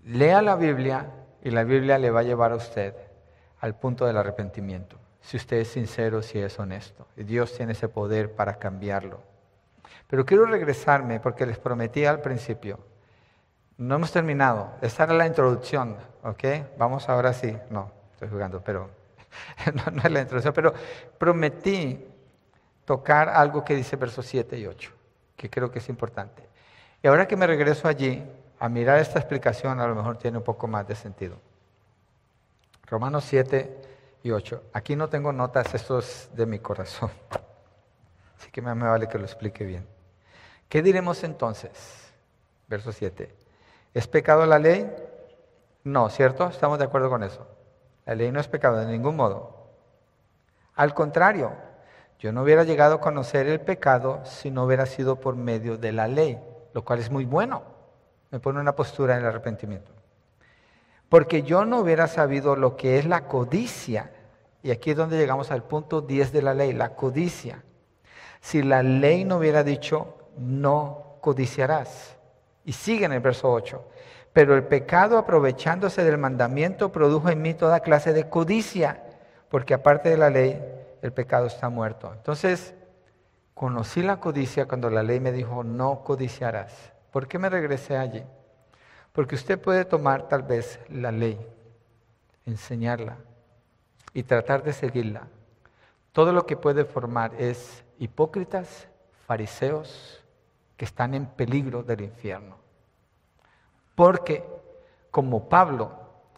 [0.03, 1.09] Lea la Biblia
[1.41, 2.95] y la Biblia le va a llevar a usted
[3.59, 7.07] al punto del arrepentimiento, si usted es sincero, si es honesto.
[7.17, 9.21] Y Dios tiene ese poder para cambiarlo.
[10.07, 12.79] Pero quiero regresarme porque les prometí al principio.
[13.79, 14.73] No hemos terminado.
[14.81, 16.43] Esta era la introducción, ¿ok?
[16.77, 17.57] Vamos ahora sí.
[17.69, 18.89] No, estoy jugando, pero
[19.73, 20.53] no, es la introducción.
[20.53, 20.73] Pero
[21.17, 22.05] prometí
[22.83, 24.91] tocar algo que dice versos 7 y 8,
[25.37, 26.43] que creo que es importante.
[27.01, 28.21] Y ahora que me regreso allí,
[28.59, 31.37] a mirar esta explicación a lo mejor tiene un poco más de sentido.
[32.85, 33.81] Romanos 7
[34.23, 34.61] y 8.
[34.73, 37.11] Aquí no tengo notas, esto es de mi corazón.
[38.37, 39.87] Así que me vale que lo explique bien.
[40.67, 42.11] ¿Qué diremos entonces?
[42.67, 43.47] Verso 7.
[43.93, 44.89] ¿Es pecado la ley?
[45.83, 46.47] No, ¿cierto?
[46.47, 47.47] Estamos de acuerdo con eso.
[48.05, 49.69] La ley no es pecado de ningún modo.
[50.75, 51.53] Al contrario,
[52.19, 55.91] yo no hubiera llegado a conocer el pecado si no hubiera sido por medio de
[55.91, 56.39] la ley,
[56.73, 57.79] lo cual es muy bueno
[58.31, 59.91] me pone una postura en el arrepentimiento.
[61.07, 64.11] Porque yo no hubiera sabido lo que es la codicia.
[64.61, 67.63] Y aquí es donde llegamos al punto 10 de la ley, la codicia.
[68.41, 72.17] Si la ley no hubiera dicho, no codiciarás.
[72.65, 73.83] Y sigue en el verso 8.
[74.33, 79.03] Pero el pecado, aprovechándose del mandamiento, produjo en mí toda clase de codicia,
[79.49, 80.61] porque aparte de la ley,
[81.01, 82.11] el pecado está muerto.
[82.13, 82.73] Entonces,
[83.53, 86.93] conocí la codicia cuando la ley me dijo, no codiciarás.
[87.11, 88.23] ¿Por qué me regresé allí?
[89.11, 91.37] Porque usted puede tomar tal vez la ley,
[92.45, 93.17] enseñarla
[94.13, 95.27] y tratar de seguirla.
[96.11, 98.87] Todo lo que puede formar es hipócritas,
[99.25, 100.18] fariseos,
[100.79, 102.55] que están en peligro del infierno.
[103.95, 104.45] Porque
[105.11, 105.91] como Pablo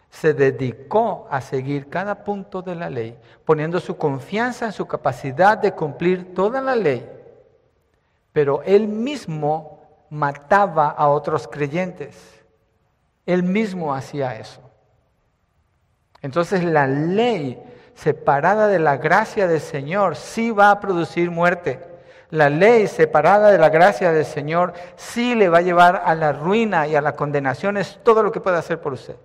[0.09, 3.15] se dedicó a seguir cada punto de la ley,
[3.45, 7.07] poniendo su confianza en su capacidad de cumplir toda la ley,
[8.33, 9.79] pero él mismo
[10.09, 12.43] mataba a otros creyentes.
[13.27, 14.61] Él mismo hacía eso.
[16.23, 17.61] Entonces la ley
[17.93, 21.90] separada de la gracia del Señor sí va a producir muerte.
[22.31, 26.31] La ley separada de la gracia del Señor sí le va a llevar a la
[26.31, 27.77] ruina y a la condenación.
[27.77, 29.17] Es todo lo que puede hacer por usted.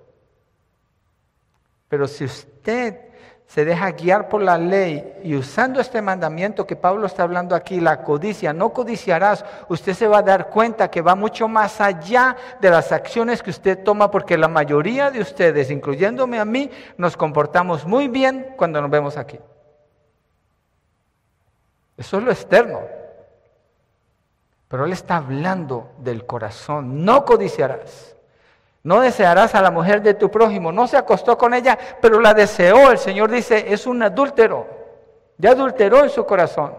[1.89, 3.01] Pero si usted
[3.47, 7.79] se deja guiar por la ley y usando este mandamiento que Pablo está hablando aquí,
[7.79, 12.37] la codicia, no codiciarás, usted se va a dar cuenta que va mucho más allá
[12.61, 17.17] de las acciones que usted toma, porque la mayoría de ustedes, incluyéndome a mí, nos
[17.17, 19.39] comportamos muy bien cuando nos vemos aquí.
[21.97, 22.81] Eso es lo externo.
[24.69, 28.17] Pero él está hablando del corazón, no codiciarás.
[28.83, 30.71] No desearás a la mujer de tu prójimo.
[30.71, 32.93] No se acostó con ella, pero la deseó.
[32.93, 34.65] El Señor dice, es un adúltero.
[35.39, 36.73] Ya adulteró en su corazón.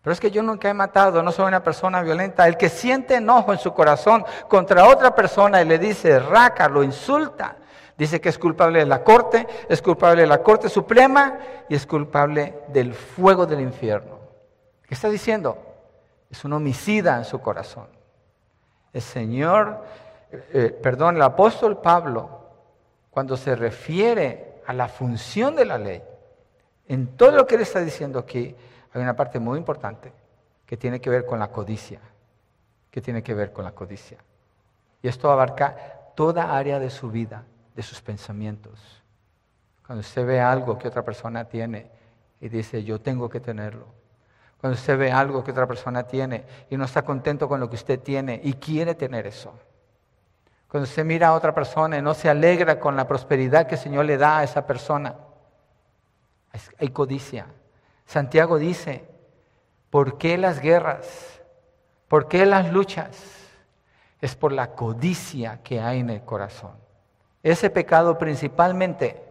[0.00, 2.46] Pero es que yo nunca he matado, no soy una persona violenta.
[2.46, 6.82] El que siente enojo en su corazón contra otra persona y le dice raca, lo
[6.82, 7.56] insulta,
[7.96, 11.38] dice que es culpable de la corte, es culpable de la corte suprema
[11.68, 14.18] y es culpable del fuego del infierno.
[14.86, 15.58] ¿Qué está diciendo?
[16.30, 17.86] Es un homicida en su corazón.
[18.92, 19.82] El Señor
[20.52, 22.28] eh, perdón, el apóstol Pablo,
[23.10, 26.02] cuando se refiere a la función de la ley,
[26.88, 28.54] en todo lo que él está diciendo aquí,
[28.92, 30.12] hay una parte muy importante
[30.66, 32.00] que tiene que ver con la codicia,
[32.90, 34.18] que tiene que ver con la codicia.
[35.02, 35.76] Y esto abarca
[36.14, 37.44] toda área de su vida,
[37.74, 39.02] de sus pensamientos.
[39.86, 41.90] Cuando usted ve algo que otra persona tiene
[42.40, 43.86] y dice, yo tengo que tenerlo.
[44.60, 47.76] Cuando usted ve algo que otra persona tiene y no está contento con lo que
[47.76, 49.52] usted tiene y quiere tener eso.
[50.68, 53.80] Cuando usted mira a otra persona y no se alegra con la prosperidad que el
[53.80, 55.16] Señor le da a esa persona.
[56.78, 57.46] Hay codicia.
[58.06, 59.08] Santiago dice,
[59.90, 61.42] ¿por qué las guerras?
[62.08, 63.16] ¿Por qué las luchas?
[64.20, 66.83] Es por la codicia que hay en el corazón.
[67.44, 69.22] Ese pecado principalmente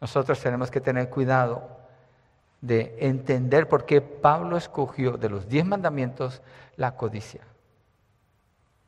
[0.00, 1.60] nosotros tenemos que tener cuidado
[2.60, 6.40] de entender por qué Pablo escogió de los diez mandamientos
[6.76, 7.40] la codicia.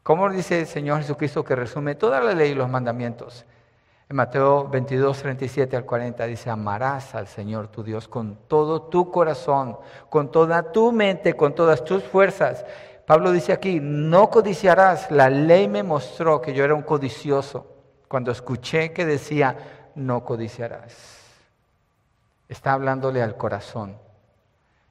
[0.05, 3.45] ¿Cómo dice el Señor Jesucristo que resume toda la ley y los mandamientos?
[4.09, 9.11] En Mateo 22, 37 al 40 dice, amarás al Señor tu Dios con todo tu
[9.11, 9.79] corazón,
[10.09, 12.65] con toda tu mente, con todas tus fuerzas.
[13.05, 15.11] Pablo dice aquí, no codiciarás.
[15.11, 17.74] La ley me mostró que yo era un codicioso
[18.15, 19.57] cuando escuché que decía,
[19.97, 21.19] no codiciarás.
[22.49, 23.99] Está hablándole al corazón.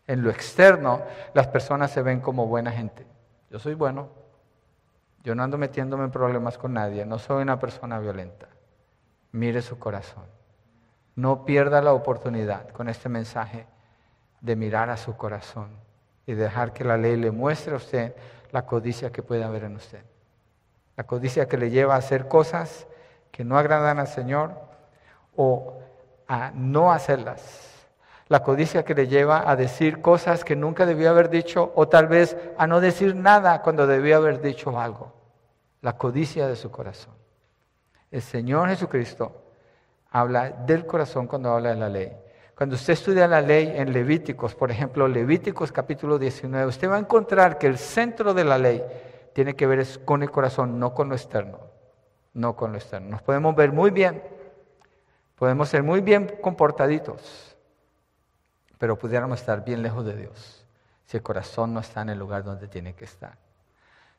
[0.05, 1.03] En lo externo,
[1.33, 3.07] las personas se ven como buena gente.
[3.49, 4.09] Yo soy bueno.
[5.23, 7.05] Yo no ando metiéndome en problemas con nadie.
[7.05, 8.49] No soy una persona violenta.
[9.31, 10.25] Mire su corazón.
[11.15, 13.67] No pierda la oportunidad con este mensaje
[14.41, 15.69] de mirar a su corazón
[16.25, 18.17] y dejar que la ley le muestre a usted
[18.51, 20.03] la codicia que puede haber en usted.
[20.97, 22.85] La codicia que le lleva a hacer cosas
[23.33, 24.51] que no agradan al Señor
[25.35, 25.79] o
[26.27, 27.89] a no hacerlas.
[28.27, 32.07] La codicia que le lleva a decir cosas que nunca debió haber dicho o tal
[32.07, 35.13] vez a no decir nada cuando debió haber dicho algo.
[35.81, 37.15] La codicia de su corazón.
[38.11, 39.45] El Señor Jesucristo
[40.11, 42.15] habla del corazón cuando habla de la ley.
[42.55, 46.99] Cuando usted estudia la ley en Levíticos, por ejemplo, Levíticos capítulo 19, usted va a
[46.99, 48.83] encontrar que el centro de la ley
[49.33, 51.72] tiene que ver con el corazón, no con lo externo.
[52.33, 53.09] No con lo externo.
[53.09, 54.21] Nos podemos ver muy bien,
[55.43, 57.57] Podemos ser muy bien comportaditos,
[58.77, 60.65] pero pudiéramos estar bien lejos de Dios
[61.03, 63.37] si el corazón no está en el lugar donde tiene que estar.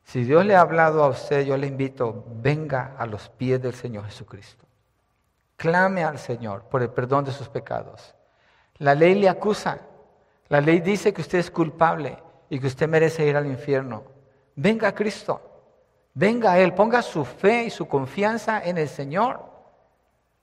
[0.03, 3.73] Si Dios le ha hablado a usted, yo le invito, venga a los pies del
[3.73, 4.65] Señor Jesucristo.
[5.57, 8.13] Clame al Señor por el perdón de sus pecados.
[8.77, 9.79] La ley le acusa.
[10.49, 14.03] La ley dice que usted es culpable y que usted merece ir al infierno.
[14.55, 15.54] Venga a Cristo.
[16.15, 16.73] Venga a Él.
[16.73, 19.41] Ponga su fe y su confianza en el Señor.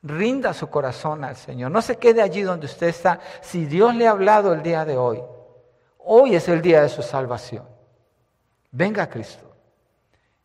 [0.02, 1.70] Rinda su corazón al Señor.
[1.72, 3.18] No se quede allí donde usted está.
[3.40, 5.20] Si Dios le ha hablado el día de hoy,
[5.98, 7.66] hoy es el día de su salvación.
[8.70, 9.50] Venga a Cristo.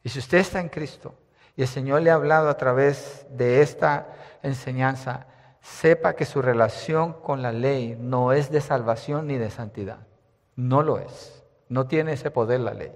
[0.04, 1.14] Y si usted está en Cristo
[1.56, 4.08] y el Señor le ha hablado a través de esta
[4.44, 5.28] enseñanza,
[5.60, 10.08] sepa que su relación con la ley no es de salvación ni de santidad.
[10.56, 11.44] No lo es.
[11.68, 12.94] No tiene ese poder la ley.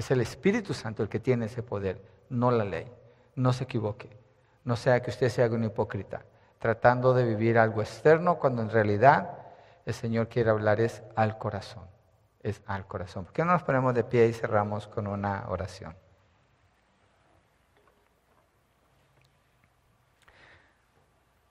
[0.00, 2.90] Es el Espíritu Santo el que tiene ese poder, no la ley.
[3.34, 4.08] No se equivoque.
[4.64, 6.24] No sea que usted sea un hipócrita,
[6.58, 9.36] tratando de vivir algo externo cuando en realidad
[9.84, 11.84] el Señor quiere hablar es al corazón,
[12.42, 13.26] es al corazón.
[13.26, 15.94] ¿Por qué no nos ponemos de pie y cerramos con una oración?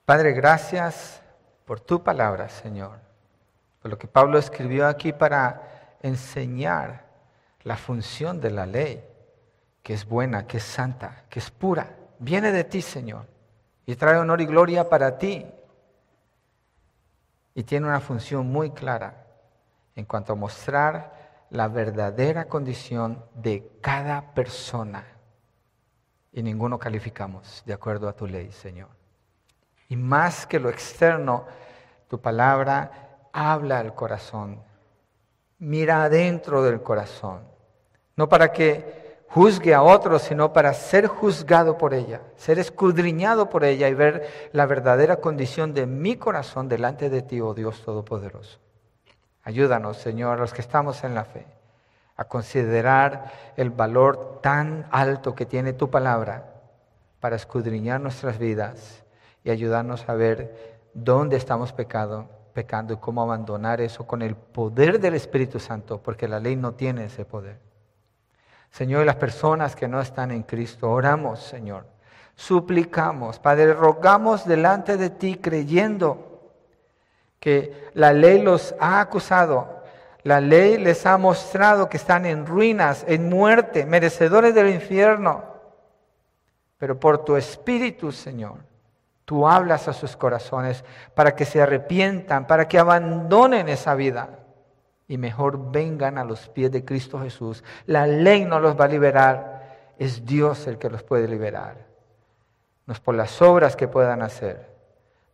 [0.04, 1.22] Padre, gracias
[1.64, 2.98] por tu palabra, Señor,
[3.80, 5.62] por lo que Pablo escribió aquí para
[6.02, 7.09] enseñar
[7.62, 9.04] la función de la ley,
[9.82, 13.26] que es buena, que es santa, que es pura viene de ti, Señor,
[13.86, 15.44] y trae honor y gloria para ti.
[17.54, 19.26] Y tiene una función muy clara
[19.96, 25.04] en cuanto a mostrar la verdadera condición de cada persona.
[26.32, 28.88] Y ninguno calificamos de acuerdo a tu ley, Señor.
[29.88, 31.46] Y más que lo externo,
[32.08, 34.62] tu palabra habla al corazón,
[35.60, 37.42] mira adentro del corazón.
[38.16, 43.62] No para que juzgue a otros, sino para ser juzgado por ella, ser escudriñado por
[43.62, 48.58] ella y ver la verdadera condición de mi corazón delante de ti, oh Dios Todopoderoso.
[49.44, 51.46] Ayúdanos, Señor, los que estamos en la fe,
[52.16, 56.54] a considerar el valor tan alto que tiene tu palabra
[57.20, 59.04] para escudriñar nuestras vidas
[59.44, 62.28] y ayudarnos a ver dónde estamos pecado,
[62.60, 66.74] pecando y cómo abandonar eso con el poder del Espíritu Santo, porque la ley no
[66.74, 67.58] tiene ese poder.
[68.70, 71.86] Señor, las personas que no están en Cristo, oramos, Señor.
[72.34, 76.52] Suplicamos, Padre, rogamos delante de ti creyendo
[77.38, 79.82] que la ley los ha acusado,
[80.22, 85.44] la ley les ha mostrado que están en ruinas, en muerte, merecedores del infierno.
[86.76, 88.58] Pero por tu Espíritu, Señor,
[89.30, 94.40] tú hablas a sus corazones para que se arrepientan, para que abandonen esa vida.
[95.06, 97.62] Y mejor vengan a los pies de Cristo Jesús.
[97.86, 101.76] La ley no los va a liberar, es Dios el que los puede liberar.
[102.86, 104.68] No es por las obras que puedan hacer,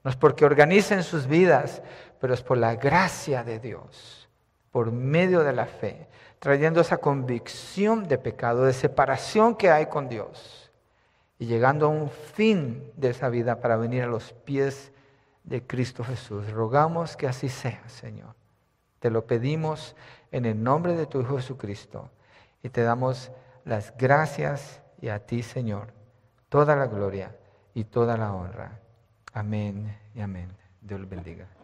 [0.05, 1.81] no es porque organicen sus vidas,
[2.21, 4.29] pero es por la gracia de Dios,
[4.73, 6.07] por medio de la fe,
[6.39, 10.66] trayendo esa convicción de pecado, de separación que hay con Dios
[11.39, 14.93] y llegando a un fin de esa vida para venir a los pies
[15.45, 16.51] de Cristo Jesús.
[16.51, 18.35] Rogamos que así sea, Señor.
[19.01, 19.95] Te lo pedimos
[20.33, 22.11] en el nombre de tu Hijo Jesucristo
[22.63, 23.31] y te damos
[23.65, 25.93] las gracias y a ti, Señor,
[26.49, 27.37] toda la gloria
[27.75, 28.81] y toda la honra.
[29.33, 30.49] Amén y amén.
[30.81, 31.56] Dios bendiga.